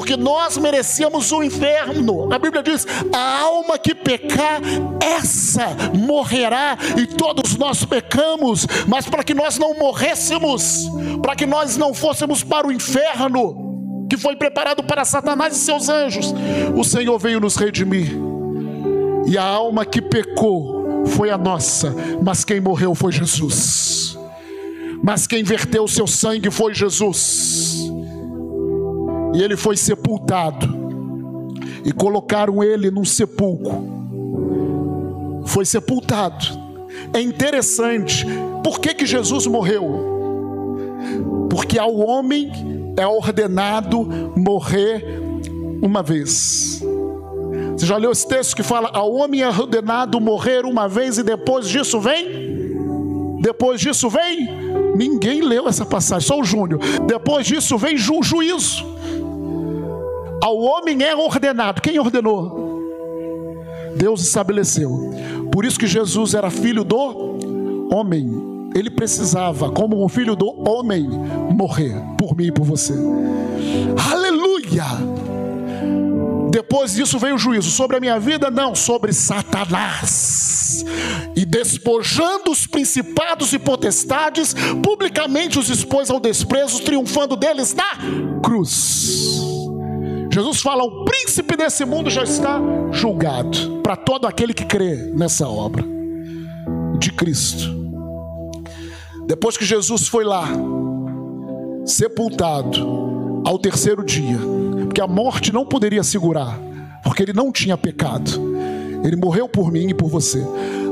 [0.00, 2.32] porque nós merecíamos o inferno.
[2.32, 4.62] A Bíblia diz: a alma que pecar,
[4.98, 10.88] essa morrerá, e todos nós pecamos, mas para que nós não morrêssemos,
[11.20, 15.90] para que nós não fôssemos para o inferno, que foi preparado para Satanás e seus
[15.90, 16.32] anjos,
[16.74, 18.10] o Senhor veio nos redimir,
[19.26, 24.18] e a alma que pecou foi a nossa, mas quem morreu foi Jesus.
[25.02, 27.89] Mas quem verteu o seu sangue foi Jesus
[29.34, 30.80] e ele foi sepultado.
[31.84, 33.82] E colocaram ele num sepulcro.
[35.46, 36.44] Foi sepultado.
[37.12, 38.26] É interessante.
[38.62, 40.10] Por que, que Jesus morreu?
[41.48, 42.50] Porque ao homem
[42.96, 44.04] é ordenado
[44.36, 45.04] morrer
[45.82, 46.82] uma vez.
[47.76, 51.22] Você já leu esse texto que fala: ao homem é ordenado morrer uma vez e
[51.22, 52.50] depois disso vem?
[53.40, 54.48] Depois disso vem?
[54.94, 56.78] Ninguém leu essa passagem, só o Júnior.
[57.06, 58.89] Depois disso vem ju juízo.
[60.42, 61.82] Ao homem é ordenado.
[61.82, 62.80] Quem ordenou?
[63.96, 65.12] Deus estabeleceu.
[65.52, 67.38] Por isso que Jesus era filho do
[67.92, 68.70] homem.
[68.74, 72.94] Ele precisava, como um filho do homem, morrer por mim e por você.
[74.12, 74.84] Aleluia!
[76.50, 80.84] Depois disso veio o juízo sobre a minha vida, não, sobre Satanás.
[81.36, 87.98] E despojando os principados e potestades, publicamente os expôs ao desprezo, triunfando deles na
[88.42, 89.39] cruz.
[90.30, 92.60] Jesus fala: o príncipe desse mundo já está
[92.92, 95.84] julgado para todo aquele que crê nessa obra
[96.98, 97.78] de Cristo.
[99.26, 100.48] Depois que Jesus foi lá,
[101.84, 104.38] sepultado, ao terceiro dia,
[104.84, 106.58] porque a morte não poderia segurar,
[107.02, 108.30] porque ele não tinha pecado.
[109.04, 110.44] Ele morreu por mim e por você.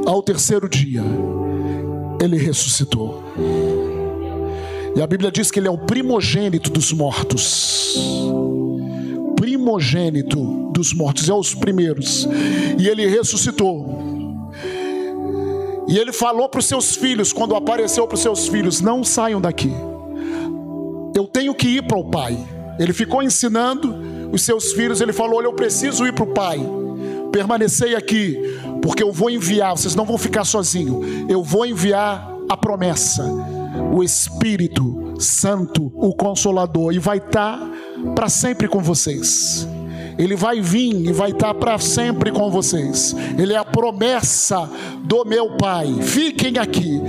[0.06, 1.02] Ao terceiro dia,
[2.20, 3.22] ele ressuscitou.
[4.96, 8.26] E a Bíblia diz que ele é o primogênito dos mortos.
[9.38, 12.28] Primogênito dos mortos, é os primeiros.
[12.78, 14.52] E ele ressuscitou.
[15.88, 19.40] E ele falou para os seus filhos, quando apareceu para os seus filhos: Não saiam
[19.40, 19.72] daqui.
[21.16, 22.36] Eu tenho que ir para o Pai.
[22.78, 26.60] Ele ficou ensinando os seus filhos, ele falou: Olha, eu preciso ir para o Pai.
[27.32, 28.36] Permanecei aqui,
[28.82, 31.06] porque eu vou enviar, vocês não vão ficar sozinhos.
[31.28, 33.24] Eu vou enviar a promessa,
[33.92, 37.70] o Espírito Santo, o Consolador, e vai estar tá
[38.14, 39.66] para sempre com vocês.
[40.18, 43.14] Ele vai vir e vai estar tá para sempre com vocês.
[43.38, 44.68] Ele é a promessa
[45.04, 45.94] do meu Pai.
[46.02, 47.00] Fiquem aqui.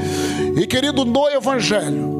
[0.55, 2.19] E querido, no Evangelho,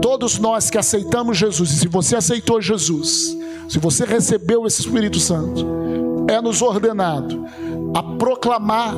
[0.00, 3.36] Todos nós que aceitamos Jesus, e se você aceitou Jesus,
[3.68, 5.66] se você recebeu esse Espírito Santo,
[6.28, 7.44] é nos ordenado
[7.94, 8.94] a proclamar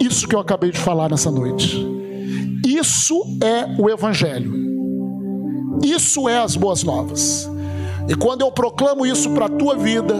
[0.00, 1.99] isso que eu acabei de falar nessa noite.
[2.70, 4.52] Isso é o Evangelho.
[5.82, 7.50] Isso é as boas novas.
[8.08, 10.14] E quando eu proclamo isso para a tua vida,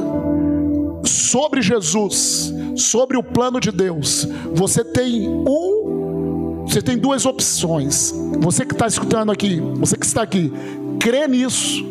[1.05, 8.13] sobre Jesus, sobre o plano de Deus, você tem um você tem duas opções.
[8.41, 10.53] Você que está escutando aqui, você que está aqui,
[10.99, 11.85] crê nisso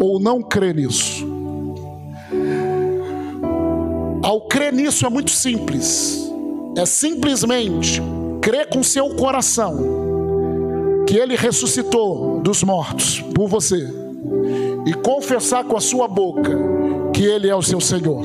[0.00, 1.24] ou não crê nisso.
[4.22, 6.28] Ao crer nisso é muito simples.
[6.76, 8.02] É simplesmente
[8.44, 9.74] crer com seu coração
[11.08, 13.88] que ele ressuscitou dos mortos por você
[14.84, 16.52] e confessar com a sua boca
[17.14, 18.22] que ele é o seu Senhor.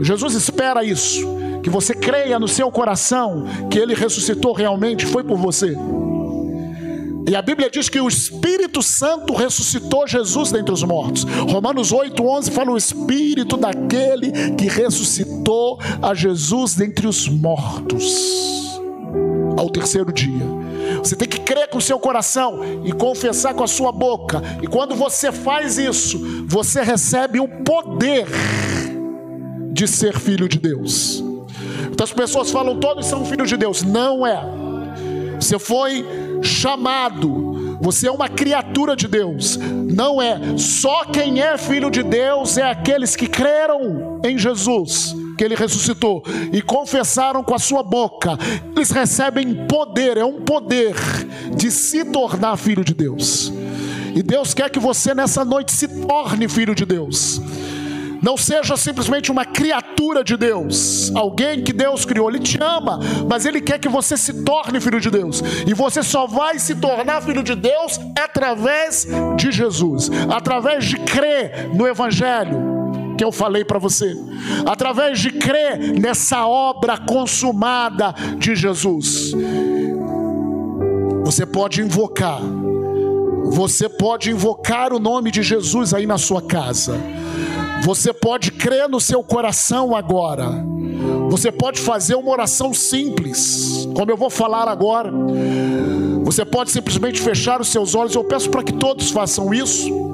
[0.00, 1.26] Jesus espera isso
[1.64, 5.76] que você creia no seu coração que ele ressuscitou realmente, foi por você.
[7.28, 11.24] E a Bíblia diz que o Espírito Santo ressuscitou Jesus dentre os mortos.
[11.24, 18.73] Romanos 8:11 fala o espírito daquele que ressuscitou a Jesus dentre os mortos
[19.56, 20.44] ao terceiro dia.
[20.98, 24.42] Você tem que crer com o seu coração e confessar com a sua boca.
[24.62, 28.26] E quando você faz isso, você recebe o poder
[29.72, 31.22] de ser filho de Deus.
[31.86, 33.82] Muitas pessoas falam, todos são filhos de Deus.
[33.82, 34.42] Não é.
[35.40, 36.04] Você foi
[36.42, 39.56] chamado, você é uma criatura de Deus.
[39.56, 40.56] Não é.
[40.56, 46.22] Só quem é filho de Deus é aqueles que creram em Jesus, que ele ressuscitou,
[46.52, 48.38] e confessaram com a sua boca.
[48.74, 50.94] Eles recebem poder, é um poder
[51.56, 53.52] de se tornar filho de Deus.
[54.14, 57.40] E Deus quer que você nessa noite se torne filho de Deus.
[58.24, 62.30] Não seja simplesmente uma criatura de Deus, alguém que Deus criou.
[62.30, 65.42] Ele te ama, mas Ele quer que você se torne filho de Deus.
[65.66, 71.68] E você só vai se tornar filho de Deus através de Jesus, através de crer
[71.74, 72.73] no Evangelho
[73.16, 74.16] que eu falei para você,
[74.66, 79.32] através de crer nessa obra consumada de Jesus.
[81.24, 82.40] Você pode invocar,
[83.44, 86.98] você pode invocar o nome de Jesus aí na sua casa.
[87.82, 90.46] Você pode crer no seu coração agora.
[91.28, 95.12] Você pode fazer uma oração simples, como eu vou falar agora.
[96.22, 98.14] Você pode simplesmente fechar os seus olhos.
[98.14, 100.13] Eu peço para que todos façam isso.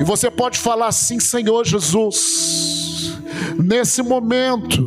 [0.00, 3.12] E você pode falar assim: Senhor Jesus,
[3.62, 4.82] nesse momento,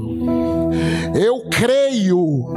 [1.16, 2.54] eu creio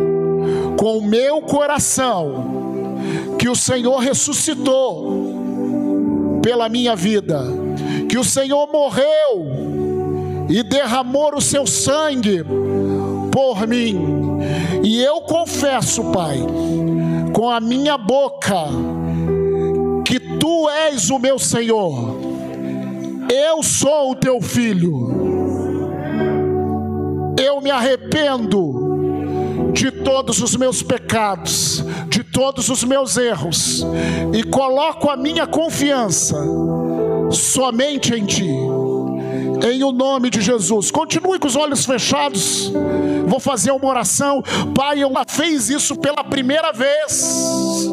[0.77, 2.97] com o meu coração
[3.39, 5.37] que o Senhor ressuscitou
[6.43, 7.67] pela minha vida
[8.09, 12.43] que o Senhor morreu e derramou o seu sangue
[13.33, 14.41] por mim.
[14.83, 16.39] E eu confesso, Pai,
[17.33, 18.67] com a minha boca,
[20.05, 22.16] que tu és o meu Senhor.
[23.33, 24.93] Eu sou o teu filho.
[27.39, 33.87] Eu me arrependo de todos os meus pecados, de todos os meus erros,
[34.33, 36.37] e coloco a minha confiança
[37.31, 38.76] somente em Ti
[39.65, 40.91] em o nome de Jesus.
[40.91, 42.73] Continue com os olhos fechados.
[43.27, 44.43] Vou fazer uma oração.
[44.75, 47.87] Pai, eu fez isso pela primeira vez.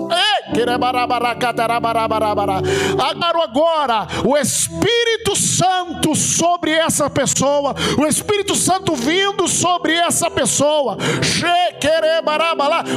[3.44, 10.98] Agora, agora, o Espírito Santo sobre essa pessoa, o Espírito Santo vindo sobre essa pessoa,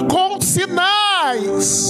[0.09, 1.87] com sinais.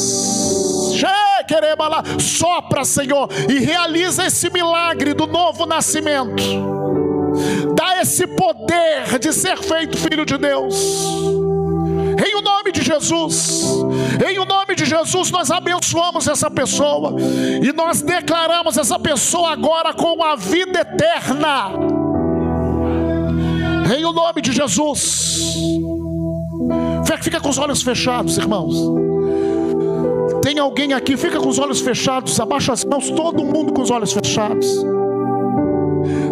[2.20, 6.42] Sopra, Senhor, e realiza esse milagre do novo nascimento.
[7.74, 10.74] Dá esse poder de ser feito filho de Deus.
[12.26, 13.62] Em o nome de Jesus,
[14.26, 17.14] em o nome de Jesus, nós abençoamos essa pessoa
[17.62, 21.70] e nós declaramos essa pessoa agora com a vida eterna.
[23.96, 25.54] Em o nome de Jesus.
[27.22, 29.15] Fica com os olhos fechados, irmãos.
[30.46, 33.90] Tem alguém aqui, fica com os olhos fechados, abaixa as mãos, todo mundo com os
[33.90, 34.64] olhos fechados.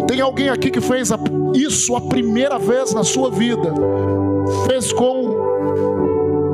[0.07, 1.09] Tem alguém aqui que fez
[1.53, 3.73] isso a primeira vez na sua vida,
[4.67, 5.35] fez com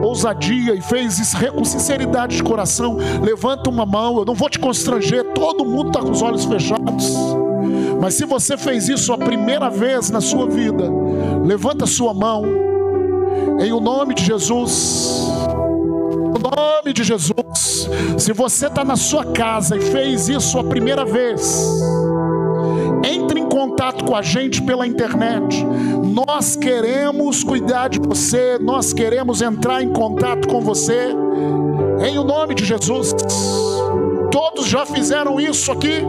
[0.02, 2.98] ousadia e fez isso com sinceridade de coração.
[3.22, 7.16] Levanta uma mão, eu não vou te constranger, todo mundo está com os olhos fechados.
[8.02, 10.90] Mas se você fez isso a primeira vez na sua vida,
[11.46, 12.44] levanta sua mão,
[13.60, 15.21] em o nome de Jesus
[16.42, 17.90] nome de Jesus.
[18.18, 21.70] Se você está na sua casa e fez isso a primeira vez,
[23.04, 25.66] entre em contato com a gente pela internet.
[26.04, 31.10] Nós queremos cuidar de você, nós queremos entrar em contato com você,
[32.06, 33.14] em o nome de Jesus.
[34.32, 36.02] Todos já fizeram isso aqui,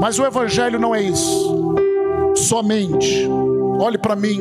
[0.00, 1.74] mas o Evangelho não é isso,
[2.34, 3.28] somente.
[3.78, 4.40] Olhe para mim.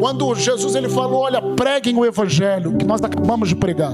[0.00, 3.92] Quando Jesus ele falou, olha, preguem o evangelho que nós acabamos de pregar.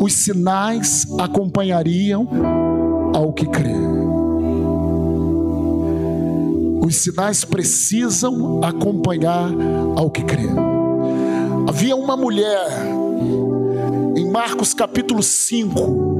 [0.00, 2.28] Os sinais acompanhariam
[3.14, 3.74] ao que crê.
[6.84, 9.50] Os sinais precisam acompanhar
[9.96, 10.48] ao que crê.
[11.68, 12.66] Havia uma mulher
[14.16, 16.18] em Marcos capítulo 5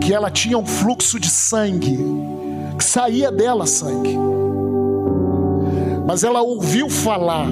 [0.00, 1.98] que ela tinha um fluxo de sangue,
[2.78, 4.16] que saía dela sangue.
[6.06, 7.48] Mas ela ouviu falar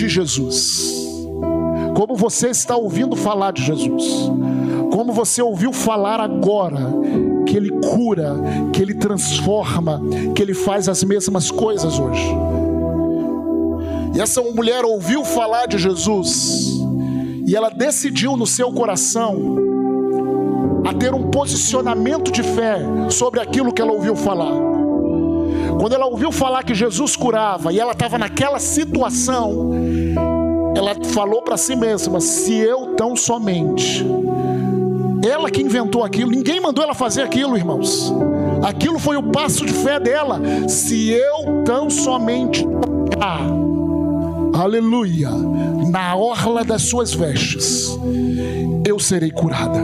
[0.00, 0.94] de Jesus.
[1.94, 4.30] Como você está ouvindo falar de Jesus.
[4.90, 6.80] Como você ouviu falar agora
[7.46, 8.34] que Ele cura,
[8.72, 10.00] que Ele transforma,
[10.34, 12.26] que Ele faz as mesmas coisas hoje.
[14.14, 16.80] E essa mulher ouviu falar de Jesus
[17.46, 19.56] e ela decidiu no seu coração
[20.86, 22.78] a ter um posicionamento de fé
[23.10, 24.79] sobre aquilo que ela ouviu falar.
[25.78, 29.70] Quando ela ouviu falar que Jesus curava e ela estava naquela situação,
[30.74, 34.04] ela falou para si mesma: se eu tão somente.
[35.22, 38.12] Ela que inventou aquilo, ninguém mandou ela fazer aquilo, irmãos.
[38.62, 40.40] Aquilo foi o passo de fé dela.
[40.66, 43.42] Se eu tão somente tocar,
[44.54, 45.30] aleluia,
[45.90, 47.98] na orla das suas vestes,
[48.86, 49.80] eu serei curada.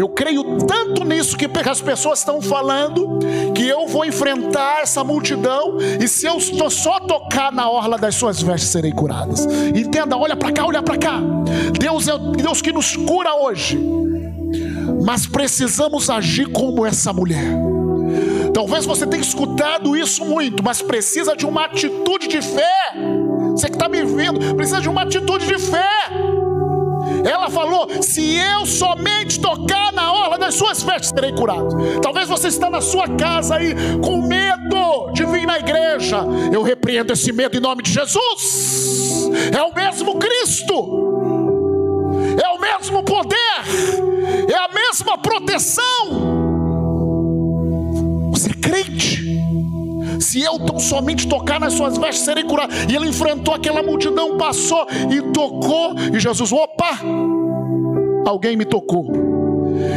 [0.00, 3.18] Eu creio tanto nisso que as pessoas estão falando
[3.54, 6.40] que eu vou enfrentar essa multidão e se eu
[6.70, 9.46] só tocar na orla das suas vestes serei curadas.
[9.76, 11.20] Entenda, olha para cá, olha para cá.
[11.78, 13.78] Deus é o Deus que nos cura hoje.
[15.04, 17.52] Mas precisamos agir como essa mulher.
[18.54, 22.94] Talvez você tenha escutado isso muito, mas precisa de uma atitude de fé.
[23.50, 25.90] Você que está me vendo, precisa de uma atitude de fé.
[27.24, 32.00] Ela falou: se eu somente tocar na orla das suas vestes, serei curado.
[32.00, 36.18] Talvez você está na sua casa aí com medo de vir na igreja.
[36.52, 39.30] Eu repreendo esse medo em nome de Jesus.
[39.54, 41.10] É o mesmo Cristo.
[42.42, 43.36] É o mesmo poder,
[44.48, 45.84] é a mesma proteção.
[48.32, 49.39] Você é crente?
[50.20, 52.72] Se eu tão somente tocar nas suas vestes, serei curado.
[52.90, 55.94] E ele enfrentou aquela multidão, passou e tocou.
[56.14, 56.98] E Jesus, opa,
[58.26, 59.06] alguém me tocou.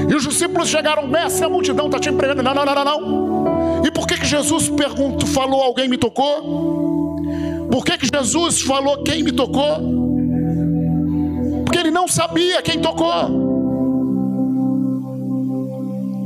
[0.10, 2.42] E os discípulos chegaram, mestre, a multidão está te empregando.
[2.42, 3.86] Não, não, não, não, não.
[3.86, 7.18] E por que, que Jesus perguntou, falou, alguém me tocou?
[7.70, 10.04] Por que, que Jesus falou, quem me tocou?
[11.66, 13.54] Porque ele não sabia quem tocou.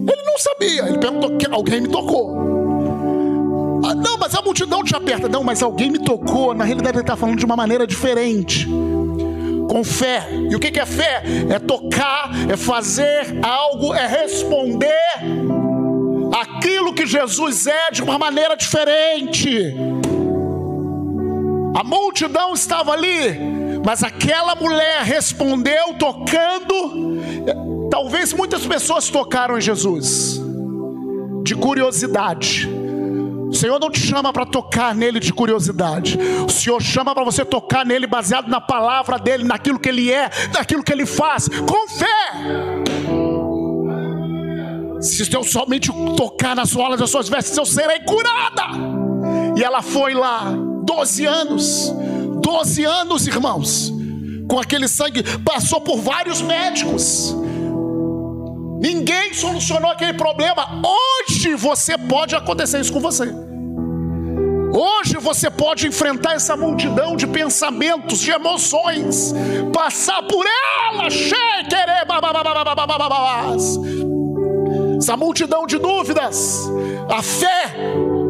[0.08, 0.88] Ele não sabia.
[0.88, 2.67] Ele perguntou: alguém me tocou.
[3.84, 5.28] Ah, não, mas a multidão te aperta.
[5.28, 6.54] Não, mas alguém me tocou.
[6.54, 8.68] Na realidade, ele está falando de uma maneira diferente.
[9.70, 10.28] Com fé.
[10.50, 11.24] E o que é fé?
[11.50, 14.94] É tocar, é fazer algo, é responder
[16.34, 19.76] aquilo que Jesus é de uma maneira diferente.
[21.76, 23.40] A multidão estava ali,
[23.86, 27.18] mas aquela mulher respondeu tocando.
[27.90, 30.42] Talvez muitas pessoas tocaram em Jesus
[31.44, 32.70] de curiosidade.
[33.50, 36.18] O Senhor não te chama para tocar nele de curiosidade.
[36.46, 40.30] O Senhor chama para você tocar nele baseado na palavra dele, naquilo que ele é,
[40.54, 42.88] naquilo que ele faz, com fé.
[45.02, 48.64] Se eu somente tocar nas solas das suas vestes, eu serei curada.
[49.56, 51.94] E ela foi lá, 12 anos,
[52.42, 53.94] 12 anos, irmãos,
[54.50, 57.36] com aquele sangue, passou por vários médicos.
[58.80, 60.82] Ninguém solucionou aquele problema.
[60.84, 63.26] Hoje você pode acontecer isso com você.
[64.74, 69.34] Hoje você pode enfrentar essa multidão de pensamentos, de emoções,
[69.74, 71.08] passar por ela,
[74.98, 76.70] essa multidão de dúvidas.
[77.10, 77.74] A fé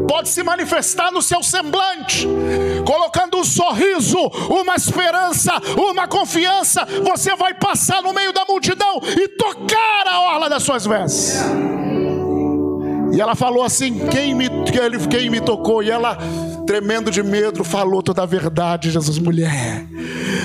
[0.08, 2.28] pode se manifestar no seu semblante,
[2.86, 4.18] colocando um sorriso,
[4.50, 6.86] uma esperança, uma confiança.
[7.04, 11.38] Você vai passar no meio da multidão e tocar a orla das suas vestes.
[13.14, 14.48] E ela falou assim: quem me,
[15.10, 15.82] quem me tocou?
[15.82, 16.18] E ela,
[16.66, 18.92] tremendo de medo, falou toda a verdade.
[18.92, 19.86] Jesus, mulher,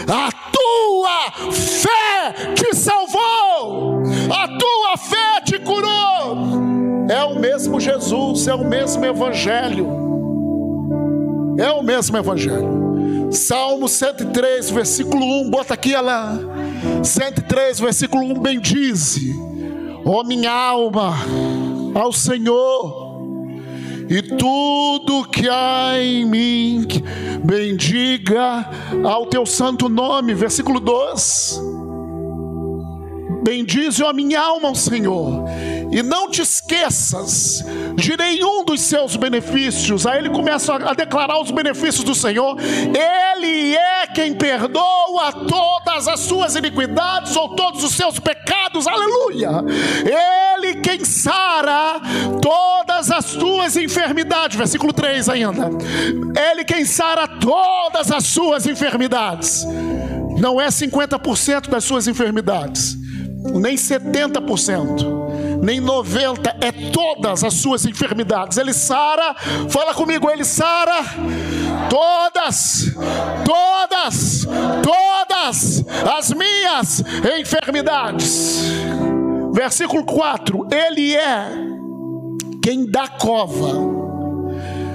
[0.09, 4.03] a tua fé te salvou,
[4.33, 6.82] a tua fé te curou.
[7.13, 9.87] É o mesmo Jesus, é o mesmo Evangelho.
[11.59, 13.29] É o mesmo Evangelho.
[13.31, 16.39] Salmo 103, versículo 1, bota aqui ela.
[17.05, 19.31] 103, versículo 1, bendize,
[20.07, 21.15] ó minha alma,
[21.95, 23.21] ao Senhor,
[24.09, 26.87] e tudo que há em mim,
[27.45, 28.71] bendiga
[29.05, 30.33] ao teu santo nome.
[30.33, 31.61] Versículo 2.
[33.45, 35.45] Bendize a minha alma ao Senhor,
[35.93, 37.63] e não te esqueças
[37.95, 40.07] de nenhum dos seus benefícios.
[40.07, 42.57] Aí ele começa a declarar os benefícios do Senhor.
[42.59, 48.87] Ele é quem perdoa todas as suas iniquidades ou todos os seus pecados.
[48.87, 49.51] Aleluia!
[50.59, 52.01] Ele quem sara
[52.41, 54.57] todas as tuas enfermidades.
[54.57, 55.69] Versículo 3 ainda.
[56.51, 59.67] Ele quem sara todas as suas enfermidades.
[60.39, 62.97] Não é 50% das suas enfermidades
[63.55, 65.22] nem 70%,
[65.63, 68.59] nem 90%, é todas as suas enfermidades.
[68.59, 69.33] Ele sara,
[69.71, 71.05] fala comigo, ele sara
[71.89, 72.93] todas,
[73.45, 74.45] todas,
[74.83, 75.85] todas
[76.19, 77.05] as minhas
[77.39, 78.61] enfermidades.
[79.53, 81.49] Versículo 4: Ele é
[82.61, 84.03] quem dá cova.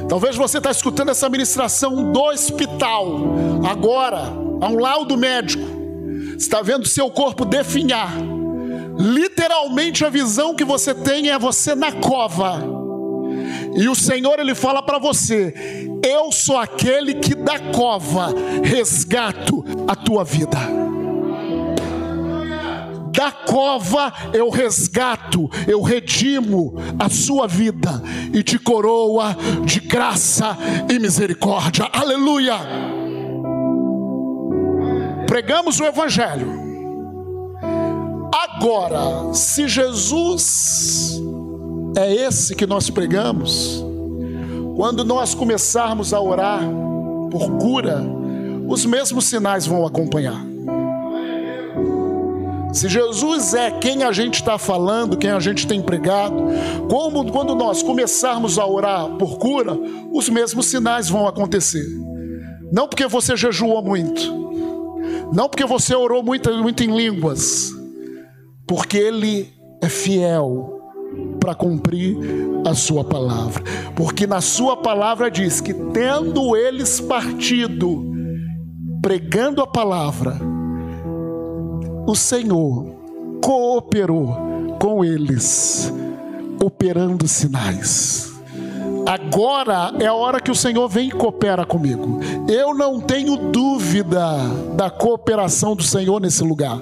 [0.10, 3.36] Talvez você está escutando essa ministração do hospital,
[3.70, 5.64] agora, a um laudo médico,
[6.38, 8.37] está vendo seu corpo definhar
[8.98, 12.78] Literalmente a visão que você tem é você na cova.
[13.76, 15.54] E o Senhor ele fala para você:
[16.04, 18.34] Eu sou aquele que da cova
[18.64, 20.58] resgato a tua vida.
[23.12, 30.58] Da cova eu resgato, eu redimo a sua vida e te coroa de graça
[30.90, 31.88] e misericórdia.
[31.92, 32.58] Aleluia!
[35.28, 36.57] Pregamos o Evangelho
[38.34, 41.22] Agora, se Jesus
[41.96, 43.84] é esse que nós pregamos,
[44.76, 46.62] quando nós começarmos a orar
[47.32, 48.04] por cura,
[48.68, 50.46] os mesmos sinais vão acompanhar.
[52.74, 56.36] Se Jesus é quem a gente está falando, quem a gente tem pregado,
[56.90, 59.76] como quando nós começarmos a orar por cura,
[60.12, 61.86] os mesmos sinais vão acontecer.
[62.72, 64.22] Não porque você jejuou muito,
[65.34, 67.72] não porque você orou muito, muito em línguas,
[68.68, 70.78] porque Ele é fiel
[71.40, 72.18] para cumprir
[72.66, 73.64] a Sua palavra.
[73.96, 78.06] Porque na Sua palavra diz que, tendo eles partido,
[79.02, 80.38] pregando a palavra,
[82.06, 82.96] o Senhor
[83.42, 84.36] cooperou
[84.80, 85.92] com eles,
[86.64, 88.28] operando sinais.
[89.06, 92.20] Agora é a hora que o Senhor vem e coopera comigo.
[92.50, 94.20] Eu não tenho dúvida
[94.76, 96.82] da cooperação do Senhor nesse lugar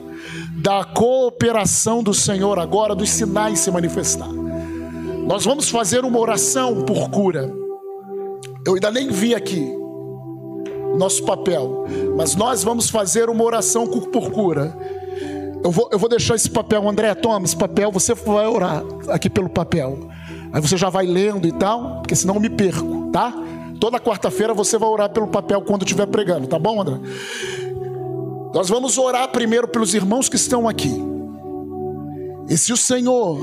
[0.55, 4.29] da cooperação do Senhor agora, dos sinais se manifestar.
[5.27, 7.51] Nós vamos fazer uma oração por cura.
[8.65, 9.75] Eu ainda nem vi aqui
[10.97, 11.85] nosso papel,
[12.15, 14.75] mas nós vamos fazer uma oração por cura.
[15.63, 19.29] Eu vou, eu vou deixar esse papel, André, toma esse papel, você vai orar aqui
[19.29, 20.07] pelo papel.
[20.53, 23.33] Aí você já vai lendo e tal, porque senão eu me perco, tá?
[23.79, 26.99] Toda quarta-feira você vai orar pelo papel quando estiver pregando, tá bom, André?
[28.55, 30.93] Nós vamos orar primeiro pelos irmãos que estão aqui.
[32.49, 33.37] E se o Senhor,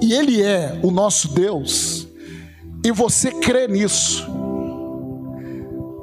[0.00, 2.06] e Ele é o nosso Deus,
[2.84, 4.32] e você crê nisso,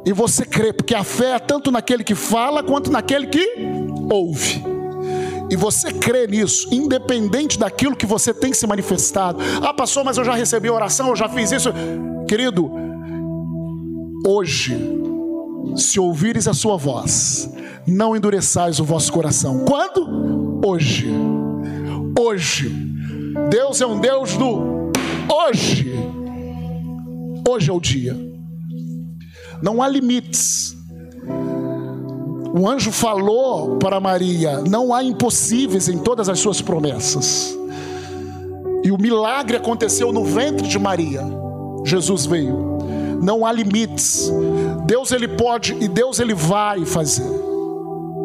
[0.04, 3.56] E você crê, porque a fé é tanto naquele que fala quanto naquele que
[4.12, 4.64] ouve.
[5.50, 9.40] E você crê nisso, independente daquilo que você tem se manifestado.
[9.62, 11.70] Ah, pastor, mas eu já recebi oração, eu já fiz isso.
[12.28, 12.72] Querido,
[14.26, 14.76] hoje,
[15.76, 17.48] se ouvires a sua voz,
[17.88, 19.66] não endureçais o vosso coração.
[19.66, 20.62] Quando?
[20.66, 21.10] Hoje.
[22.20, 22.70] Hoje.
[23.50, 24.92] Deus é um Deus do
[25.34, 25.92] hoje.
[27.48, 28.18] Hoje é o dia.
[29.62, 30.76] Não há limites.
[32.54, 37.58] O anjo falou para Maria: não há impossíveis em todas as suas promessas.
[38.84, 41.22] E o milagre aconteceu no ventre de Maria.
[41.86, 42.72] Jesus veio.
[43.22, 44.32] Não há limites.
[44.86, 47.41] Deus ele pode e Deus ele vai fazer.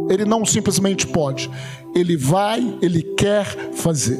[0.08, 1.50] Ele não simplesmente pode.
[1.94, 4.18] Ele vai, ele quer fazer.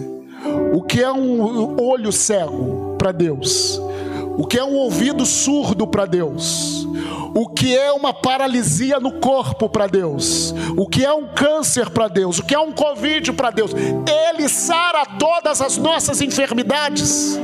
[0.73, 3.81] O que é um olho cego para Deus?
[4.39, 6.87] O que é um ouvido surdo para Deus?
[7.35, 10.55] O que é uma paralisia no corpo para Deus?
[10.77, 12.39] O que é um câncer para Deus?
[12.39, 13.73] O que é um Covid para Deus?
[13.75, 17.39] Ele sara todas as nossas enfermidades.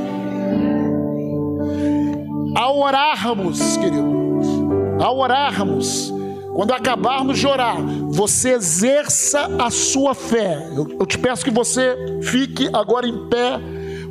[2.55, 6.13] Ao orarmos, querido, ao orarmos,
[6.53, 7.77] quando acabarmos de orar,
[8.09, 10.69] você exerça a sua fé.
[10.75, 13.59] Eu, eu, te peço que você fique agora em pé.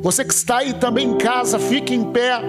[0.01, 2.41] Você que está aí também em casa, fique em pé.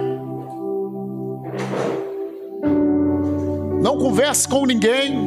[3.81, 5.17] Não converse com ninguém.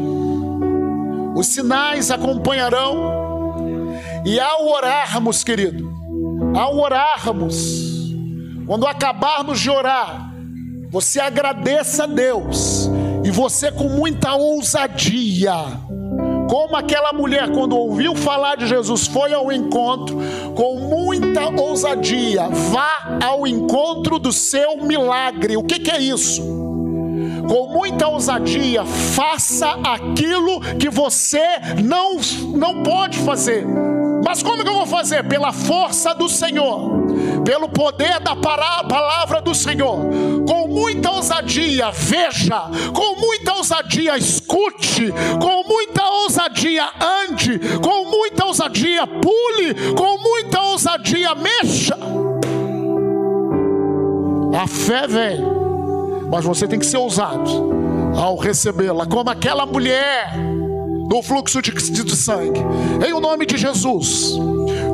[1.35, 3.97] Os sinais acompanharão.
[4.27, 5.91] E ao orarmos, querido,
[6.55, 8.13] ao orarmos,
[8.67, 10.31] quando acabarmos de orar,
[10.91, 12.88] você agradeça a Deus
[13.39, 15.55] você com muita ousadia,
[16.51, 20.19] como aquela mulher, quando ouviu falar de Jesus, foi ao encontro,
[20.57, 25.57] com muita ousadia, vá ao encontro do seu milagre.
[25.57, 26.43] O que, que é isso?
[27.49, 31.41] com muita ousadia, faça aquilo que você
[31.83, 32.17] não,
[32.55, 33.65] não pode fazer.
[34.29, 35.25] Mas como que eu vou fazer?
[35.25, 37.07] Pela força do Senhor,
[37.47, 39.97] pelo poder da palavra do Senhor,
[40.47, 42.61] com muita ousadia, veja,
[42.93, 45.11] com muita ousadia, escute,
[45.41, 51.97] com muita ousadia, ande, com muita ousadia, pule, com muita ousadia, mexa.
[54.63, 55.41] A fé vem,
[56.31, 57.51] mas você tem que ser ousado
[58.15, 60.58] ao recebê-la, como aquela mulher
[61.09, 62.61] do fluxo de, de sangue.
[63.05, 64.35] Em o nome de Jesus,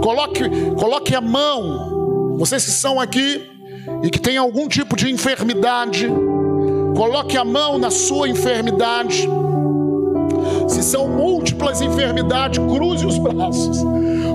[0.00, 0.48] coloque,
[0.78, 3.42] coloque a mão, vocês que estão aqui
[4.02, 6.08] e que têm algum tipo de enfermidade,
[6.96, 9.28] coloque a mão na sua enfermidade.
[10.68, 13.78] Se são múltiplas enfermidades, cruze os braços.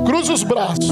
[0.06, 0.92] Cruze os braços.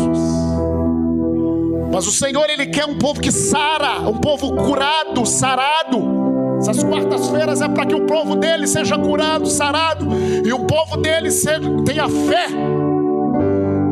[1.92, 6.16] Mas o Senhor, Ele quer um povo que sara, um povo curado, sarado.
[6.58, 10.08] Essas quartas-feiras é para que o povo dele seja curado, sarado,
[10.45, 12.47] e o povo dele seja, tenha fé.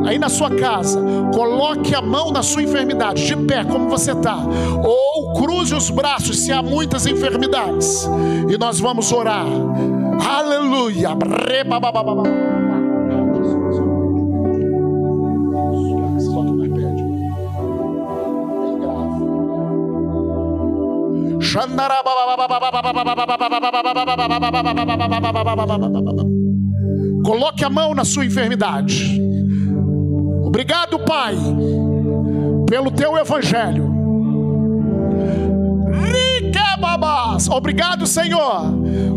[0.04, 1.00] Aí na sua casa,
[1.34, 4.38] coloque a mão na sua enfermidade, de pé, como você está,
[4.84, 8.08] ou cruze os braços se há muitas enfermidades,
[8.48, 9.46] e nós vamos orar.
[10.28, 11.10] Aleluia.
[27.24, 29.20] Coloque a mão na sua enfermidade.
[30.44, 31.34] Obrigado, Pai,
[32.68, 33.96] pelo teu evangelho.
[37.50, 38.62] Obrigado, Senhor,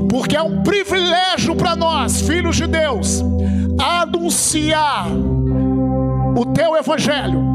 [0.10, 3.24] porque é um privilégio para nós, filhos de Deus,
[3.78, 5.08] anunciar
[6.38, 7.49] o teu evangelho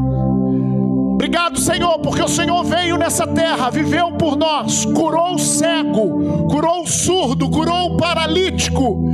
[1.15, 6.83] Obrigado, Senhor, porque o Senhor veio nessa terra, viveu por nós, curou o cego, curou
[6.83, 9.09] o surdo, curou o paralítico,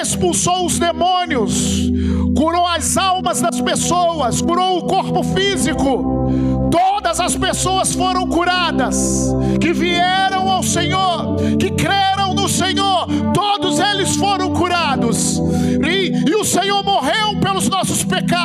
[0.00, 1.90] expulsou os demônios,
[2.34, 6.30] curou as almas das pessoas, curou o corpo físico.
[6.70, 9.30] Todas as pessoas foram curadas
[9.60, 10.87] que vieram ao Senhor,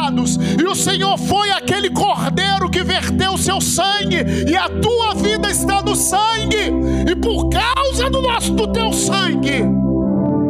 [0.04, 5.50] pecados, e o Senhor foi aquele cordeiro que verteu seu sangue, e a tua vida
[5.50, 6.72] está no sangue,
[7.10, 9.64] e por causa do nosso do teu sangue,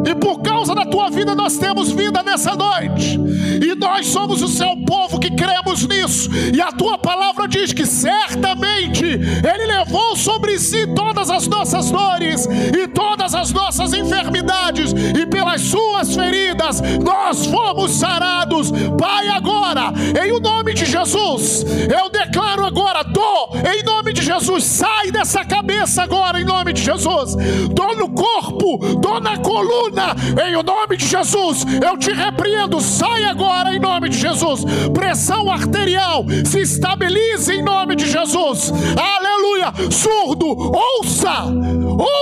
[0.06, 3.18] e por causa da tua vida nós temos vida nessa noite.
[3.62, 6.28] E nós somos o seu povo que cremos nisso.
[6.52, 12.44] E a tua palavra diz que certamente ele levou sobre si todas as nossas dores
[12.46, 18.72] e todas as nossas enfermidades e pelas suas feridas nós fomos sarados.
[18.98, 24.64] Pai, agora, em o nome de Jesus, eu declaro agora dor em nome de Jesus
[24.64, 27.34] sai dessa cabeça agora, em nome de Jesus.
[27.70, 30.14] Dor no corpo, dor na coluna,
[30.46, 31.64] em nome de Jesus.
[31.82, 34.64] Eu te repreendo, sai agora, em nome de Jesus.
[34.92, 38.72] Pressão arterial, se estabilize em nome de Jesus.
[38.96, 39.72] Aleluia.
[39.90, 41.44] Surdo, ouça,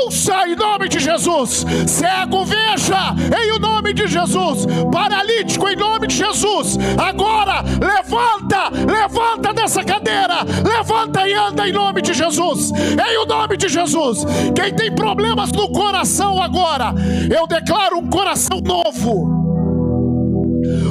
[0.04, 1.64] ouça em nome de Jesus.
[1.86, 4.66] Cego, veja, em nome de Jesus.
[4.92, 6.76] Paralítico, em nome de Jesus.
[6.98, 12.72] Agora, levanta, levanta dessa cadeira, levanta e anda em nome de Jesus.
[12.72, 14.24] Em o nome de Jesus.
[14.54, 16.92] Quem tem problemas no coração agora,
[17.34, 19.41] eu declaro um coração novo.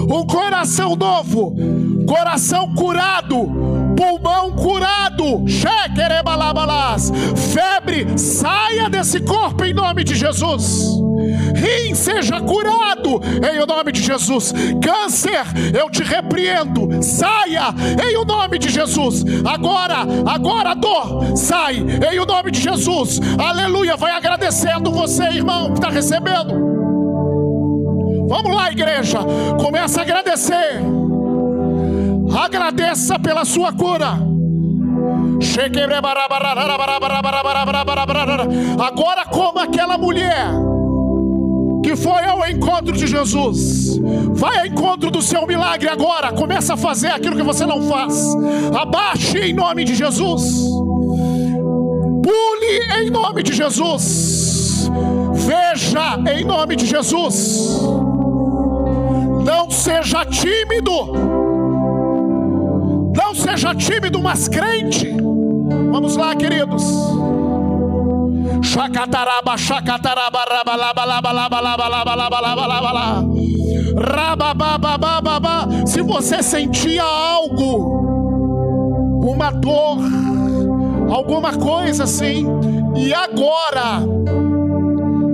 [0.09, 1.55] Um coração novo,
[2.05, 3.49] coração curado,
[3.95, 5.45] pulmão curado,
[7.53, 10.99] febre, saia desse corpo em nome de Jesus.
[11.55, 14.53] Rim seja curado em o nome de Jesus.
[14.82, 15.45] Câncer,
[15.78, 19.24] eu te repreendo, saia em o nome de Jesus.
[19.45, 23.19] Agora, agora dor, sai em o nome de Jesus.
[23.38, 26.70] Aleluia, vai agradecendo você, irmão, que está recebendo.
[28.32, 29.19] Vamos lá, igreja,
[29.59, 30.82] começa a agradecer.
[32.41, 34.17] Agradeça pela sua cura.
[38.79, 40.47] Agora, como aquela mulher
[41.84, 46.32] que foi ao encontro de Jesus, vai ao encontro do seu milagre agora.
[46.32, 48.34] Começa a fazer aquilo que você não faz.
[48.73, 50.69] Abaixe em nome de Jesus.
[52.23, 54.89] Pule em nome de Jesus.
[55.34, 58.11] Veja em nome de Jesus.
[59.43, 60.91] Não seja tímido.
[63.15, 65.15] Não seja tímido, mas crente.
[65.91, 66.83] Vamos lá, queridos.
[68.61, 71.81] Chacataraba, chacataraba, rabalaba, laba, laba, laba.
[75.85, 78.01] Se você sentia algo,
[79.25, 79.97] uma dor,
[81.09, 82.45] alguma coisa assim,
[82.95, 84.05] e agora,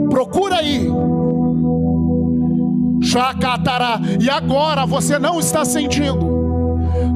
[0.10, 0.90] procura aí.
[3.02, 6.38] Chacatará, e agora você não está sentindo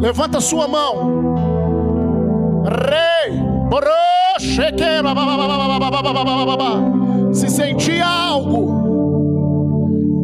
[0.01, 1.35] Levanta sua mão.
[2.65, 3.39] Rei.
[7.33, 8.81] Se sentia algo.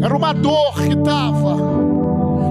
[0.02, 1.58] Era uma dor que estava.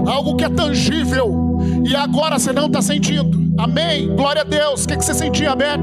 [0.09, 1.59] Algo que é tangível.
[1.85, 3.37] E agora você não está sentindo.
[3.57, 4.15] Amém.
[4.15, 4.85] Glória a Deus.
[4.85, 5.81] O que, que você sentia, Beth?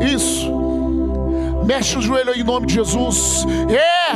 [0.00, 0.41] Isso.
[1.64, 3.44] Mexe o joelho em nome de Jesus.
[3.70, 4.12] É.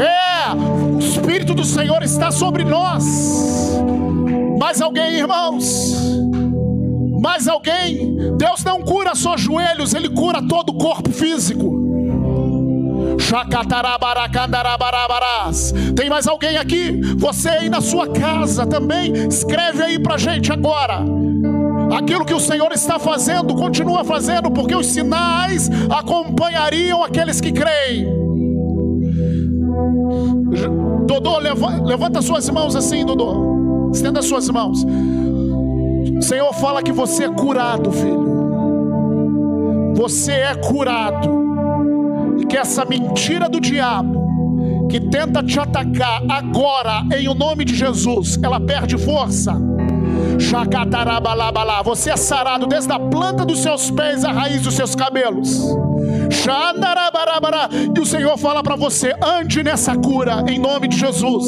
[0.00, 3.80] É, o Espírito do Senhor está sobre nós.
[4.58, 5.94] Mais alguém, irmãos?
[7.20, 8.36] Mais alguém?
[8.36, 11.80] Deus não cura só joelhos, Ele cura todo o corpo físico.
[15.94, 17.00] Tem mais alguém aqui?
[17.16, 19.12] Você aí na sua casa também?
[19.28, 21.04] Escreve aí pra gente agora.
[21.96, 28.06] Aquilo que o Senhor está fazendo, continua fazendo, porque os sinais acompanhariam aqueles que creem.
[31.06, 33.90] Dodô, levanta suas mãos assim, Dodô.
[33.92, 34.84] Estenda suas mãos.
[36.16, 38.30] O Senhor fala que você é curado, filho.
[39.96, 41.28] Você é curado.
[42.38, 44.20] E que essa mentira do diabo
[44.88, 49.54] que tenta te atacar agora, em o nome de Jesus, ela perde força.
[51.84, 55.60] Você é sarado desde a planta dos seus pés à raiz dos seus cabelos.
[57.94, 61.46] E o Senhor fala para você: ande nessa cura em nome de Jesus.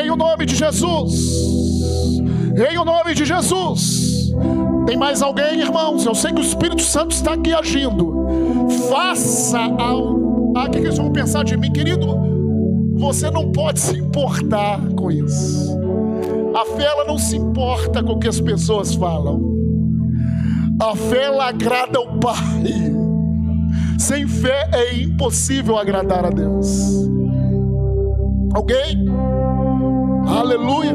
[0.00, 2.22] Em o nome de Jesus.
[2.70, 4.32] Em o nome de Jesus.
[4.86, 6.06] Tem mais alguém, irmãos?
[6.06, 8.26] Eu sei que o Espírito Santo está aqui agindo.
[8.88, 10.54] Faça algo.
[10.56, 12.06] Ah, o que eles vão pensar de mim, querido?
[12.96, 15.77] Você não pode se importar com isso.
[16.58, 19.40] A fé ela não se importa com o que as pessoas falam.
[20.80, 22.36] A fé ela agrada o Pai.
[23.96, 27.08] Sem fé é impossível agradar a Deus.
[28.52, 29.06] Alguém?
[30.26, 30.94] Aleluia.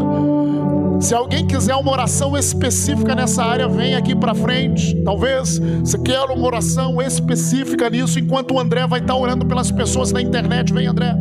[0.99, 5.01] Se alguém quiser uma oração específica nessa área, vem aqui para frente.
[5.05, 10.11] Talvez você queira uma oração específica nisso, enquanto o André vai estar orando pelas pessoas
[10.11, 10.74] na internet.
[10.74, 11.16] Vem, André.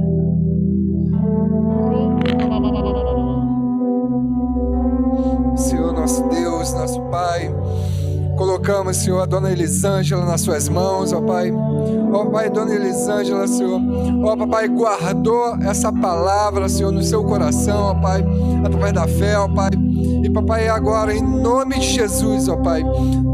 [8.73, 11.53] Colocamos, Senhor, a dona Elisângela nas suas mãos, ó Pai.
[12.13, 13.81] Ó Pai, dona Elisângela, Senhor.
[14.25, 18.25] Ó Papai, guardou essa palavra, Senhor, no seu coração, ó Pai,
[18.65, 19.71] através da fé, ó Pai.
[20.23, 22.85] E papai, agora, em nome de Jesus, ó Pai,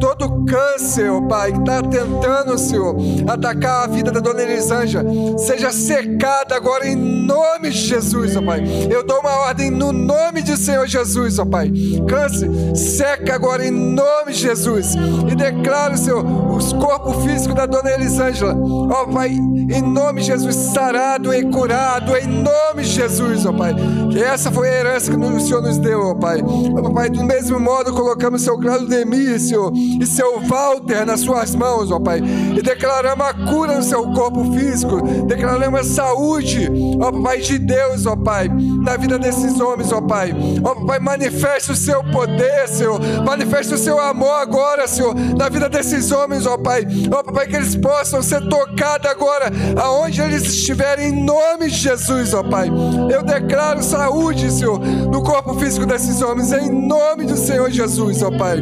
[0.00, 2.96] todo câncer, ó Pai, que está tentando, Senhor,
[3.28, 5.04] atacar a vida da dona Elisângela,
[5.38, 8.62] seja secada agora em nome de Jesus, ó Pai.
[8.90, 11.70] Eu dou uma ordem no nome de Senhor Jesus, ó Pai.
[12.08, 14.94] Câncer, seca agora em nome de Jesus.
[15.30, 18.56] E declaro, Senhor, os corpos físicos da dona Elisângela,
[18.90, 23.74] ó Pai, em nome de Jesus, sarado e curado, em nome de Jesus, ó Pai.
[24.10, 26.38] Que essa foi a herança que o Senhor nos deu, ó Pai.
[26.82, 31.54] Ó Pai, do mesmo modo colocamos seu Claudio Demir, Senhor, e seu Walter nas suas
[31.54, 32.20] mãos, ó Pai.
[32.56, 36.70] E declaramos a cura no seu corpo físico, declaramos a saúde,
[37.00, 40.32] ó Pai de Deus, ó Pai, na vida desses homens, ó Pai.
[40.64, 43.00] Ó Pai, manifeste o seu poder, Senhor.
[43.24, 46.86] Manifeste o seu amor agora, Senhor, na vida desses homens, ó Pai.
[47.10, 49.50] Ó Pai, que eles possam ser tocados agora,
[49.80, 52.70] aonde eles estiverem, em nome de Jesus, ó Pai.
[53.10, 58.30] Eu declaro saúde, Senhor, no corpo físico desses homens, em nome do Senhor Jesus, ó
[58.30, 58.58] Pai.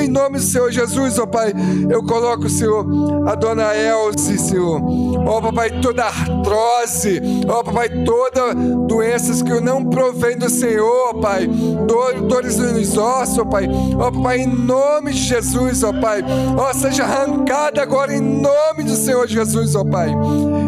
[0.00, 1.52] Em nome do Senhor Jesus, ó Pai,
[1.88, 2.84] eu coloco, Senhor,
[3.28, 4.80] a dona Elsie, Senhor.
[5.26, 8.54] Ó Papai, toda artrose, ó Papai, toda
[8.86, 11.46] doenças que não provém do Senhor, ó Pai.
[11.46, 13.68] Dor, dores nos ossos, ó Pai.
[13.98, 16.22] Ó Papai, em nome de Jesus, ó Pai.
[16.56, 20.10] Ó, seja arrancada agora em nome do Senhor Jesus, ó Pai.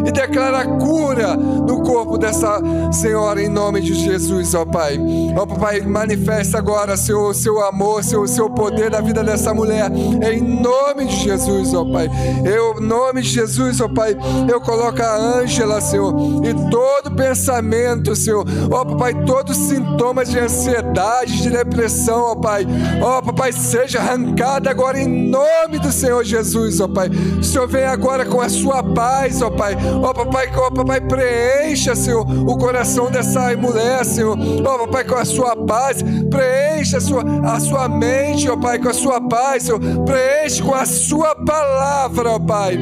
[0.05, 2.59] E declara cura no corpo dessa
[2.91, 4.99] senhora em nome de Jesus, ó Pai.
[5.37, 10.41] Ó Papai, manifesta agora seu, seu amor, seu, seu poder na vida dessa mulher, em
[10.41, 12.09] nome de Jesus, ó Pai.
[12.45, 14.15] Eu, em nome de Jesus, ó Pai,
[14.51, 16.13] eu coloco a Ângela, Senhor,
[16.43, 22.67] e todo pensamento, Senhor, ó Papai, todos os sintomas de ansiedade, de depressão, ó Pai,
[23.01, 27.09] ó Papai, seja arrancada agora em nome do Senhor Jesus, ó Pai.
[27.09, 31.95] O Senhor vem agora com a sua paz, ó Pai, ó Papai, ó Papai, preencha,
[31.95, 37.23] Senhor, o coração dessa mulher, Senhor, ó Papai, com a sua paz, preencha a sua,
[37.43, 42.31] a sua mente, ó Pai, com a sua paz, Senhor, preenche com a sua palavra,
[42.31, 42.77] ó Pai,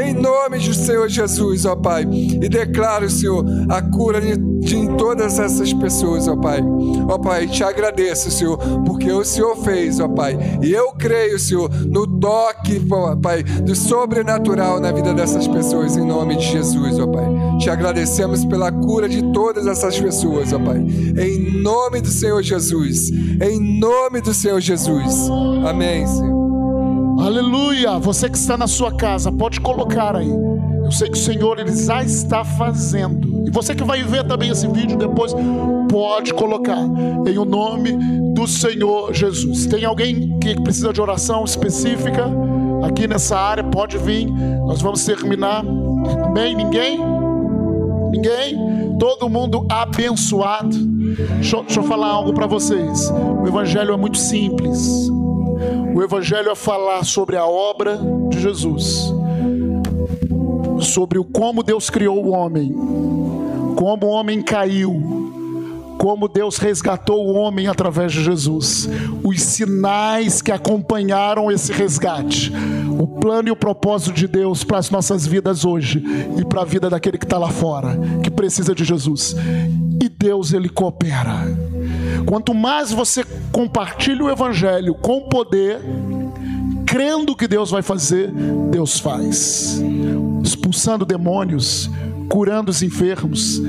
[0.00, 5.38] em nome do Senhor Jesus, ó Pai, e declaro, Senhor, a cura de, de todas
[5.38, 6.60] essas pessoas, ó Pai,
[7.08, 11.70] ó Pai, te agradeço, Senhor, porque o Senhor fez, ó Pai, e eu creio, Senhor,
[11.86, 17.06] no toque, ó Pai, do sobrenatural na vida dessas pessoas, em nome de Jesus, ó
[17.06, 17.26] Pai,
[17.58, 23.10] te agradecemos pela cura de todas essas pessoas, ó Pai, em nome do Senhor Jesus,
[23.10, 25.28] em nome do Senhor Jesus,
[25.66, 26.41] amém, Senhor.
[27.22, 28.00] Aleluia!
[28.00, 30.28] Você que está na sua casa, pode colocar aí.
[30.28, 33.46] Eu sei que o Senhor ele já está fazendo.
[33.46, 35.32] E você que vai ver também esse vídeo depois,
[35.88, 36.80] pode colocar
[37.24, 37.92] em o nome
[38.34, 39.66] do Senhor Jesus.
[39.66, 42.28] Tem alguém que precisa de oração específica
[42.82, 43.62] aqui nessa área?
[43.62, 44.26] Pode vir.
[44.26, 45.64] Nós vamos terminar.
[46.24, 46.56] Amém?
[46.56, 46.98] Ninguém?
[48.10, 48.98] Ninguém?
[48.98, 50.76] Todo mundo abençoado.
[50.76, 53.12] Deixa, deixa eu falar algo para vocês.
[53.40, 55.08] O Evangelho é muito simples.
[55.94, 57.98] O Evangelho é falar sobre a obra
[58.28, 59.12] de Jesus,
[60.80, 62.74] sobre o como Deus criou o homem,
[63.76, 65.22] como o homem caiu,
[65.98, 68.88] como Deus resgatou o homem através de Jesus,
[69.22, 72.52] os sinais que acompanharam esse resgate,
[72.98, 76.02] o plano e o propósito de Deus para as nossas vidas hoje
[76.36, 79.36] e para a vida daquele que está lá fora, que precisa de Jesus.
[80.02, 81.46] E Deus, ele coopera.
[82.26, 85.80] Quanto mais você compartilha o Evangelho com poder,
[86.86, 88.30] crendo que Deus vai fazer,
[88.70, 89.80] Deus faz.
[90.42, 91.90] Expulsando demônios,
[92.28, 93.60] curando os enfermos,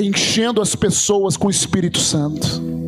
[0.00, 2.79] enchendo as pessoas com o Espírito Santo.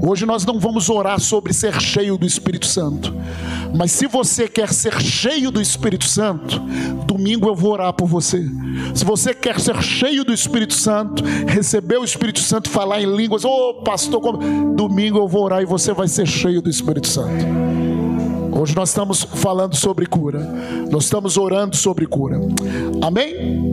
[0.00, 3.14] Hoje nós não vamos orar sobre ser cheio do Espírito Santo.
[3.74, 6.60] Mas se você quer ser cheio do Espírito Santo,
[7.04, 8.44] domingo eu vou orar por você.
[8.94, 13.44] Se você quer ser cheio do Espírito Santo, receber o Espírito Santo, falar em línguas,
[13.44, 14.74] ô oh, pastor, como...
[14.74, 17.46] domingo eu vou orar e você vai ser cheio do Espírito Santo.
[18.52, 20.40] Hoje nós estamos falando sobre cura.
[20.90, 22.40] Nós estamos orando sobre cura.
[23.02, 23.72] Amém?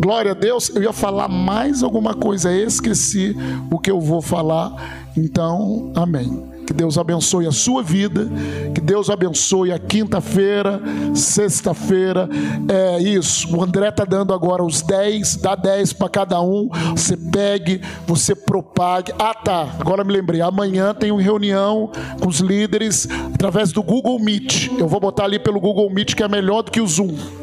[0.00, 0.70] Glória a Deus.
[0.70, 3.36] Eu ia falar mais alguma coisa, esqueci
[3.70, 4.99] o que eu vou falar.
[5.16, 6.50] Então, amém.
[6.70, 8.28] Que Deus abençoe a sua vida,
[8.72, 10.80] que Deus abençoe a quinta-feira,
[11.16, 12.28] sexta-feira.
[12.68, 13.56] É isso.
[13.56, 16.68] O André tá dando agora os 10, dá 10 para cada um.
[16.94, 19.12] Você pegue, você propague.
[19.18, 19.68] Ah, tá.
[19.80, 20.40] Agora me lembrei.
[20.42, 21.90] Amanhã tem uma reunião
[22.20, 24.70] com os líderes através do Google Meet.
[24.78, 27.39] Eu vou botar ali pelo Google Meet que é melhor do que o Zoom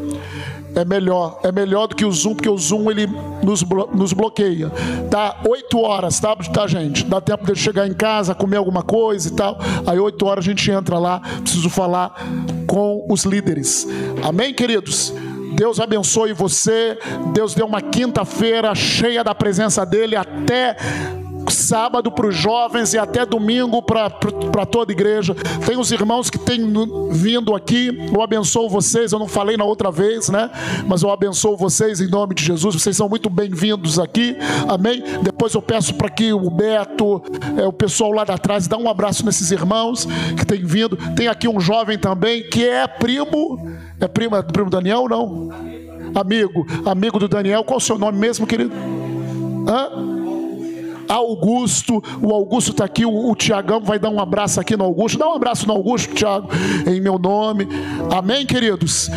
[0.78, 3.07] É melhor, é melhor do que o Zoom, porque o Zoom ele
[3.41, 3.63] nos,
[3.95, 4.69] nos bloqueia.
[5.09, 5.41] Tá?
[5.49, 7.03] Oito horas, tá, tá, gente?
[7.03, 9.57] Dá tempo de chegar em casa, comer alguma coisa e tal.
[9.88, 12.13] Aí oito horas a gente entra lá, preciso falar
[12.67, 13.88] com os líderes.
[14.23, 15.11] Amém, queridos?
[15.55, 16.95] Deus abençoe você.
[17.34, 20.78] Deus deu uma quinta-feira cheia da presença dEle até
[21.49, 24.09] sábado para os jovens e até domingo para
[24.65, 25.35] toda a igreja.
[25.65, 26.61] Tem os irmãos que têm
[27.11, 28.09] vindo aqui.
[28.13, 29.11] Eu abençoo vocês.
[29.11, 30.49] Eu não falei na outra vez, né?
[30.85, 32.75] Mas eu abençoo vocês em nome de Jesus.
[32.75, 34.35] Vocês são muito bem-vindos aqui.
[34.67, 35.03] Amém?
[35.21, 37.21] Depois eu peço para que o Beto,
[37.57, 40.97] é, o pessoal lá da trás, dá um abraço nesses irmãos que têm vindo.
[41.15, 43.59] Tem aqui um jovem também que é primo.
[43.99, 45.49] É primo, é primo Daniel não?
[46.15, 47.63] Amigo, amigo do Daniel.
[47.63, 48.71] Qual o seu nome mesmo, querido?
[49.67, 50.26] Hã?
[51.08, 52.01] Augusto.
[52.22, 55.18] O Augusto está aqui, o, o Tiagão vai dar um abraço aqui no Augusto.
[55.18, 56.49] Dá um abraço no Augusto, Tiago,
[56.86, 57.68] em meu nome.
[58.12, 59.10] Amém, queridos?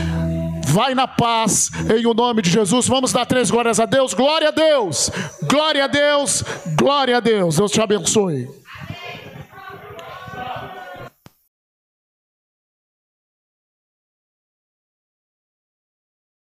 [0.66, 2.86] Vai na paz, em o nome de Jesus.
[2.86, 4.14] Vamos dar três glórias a Deus.
[4.14, 5.10] Glória a Deus,
[5.48, 6.44] glória a Deus,
[6.76, 7.56] glória a Deus.
[7.56, 8.59] Deus te abençoe.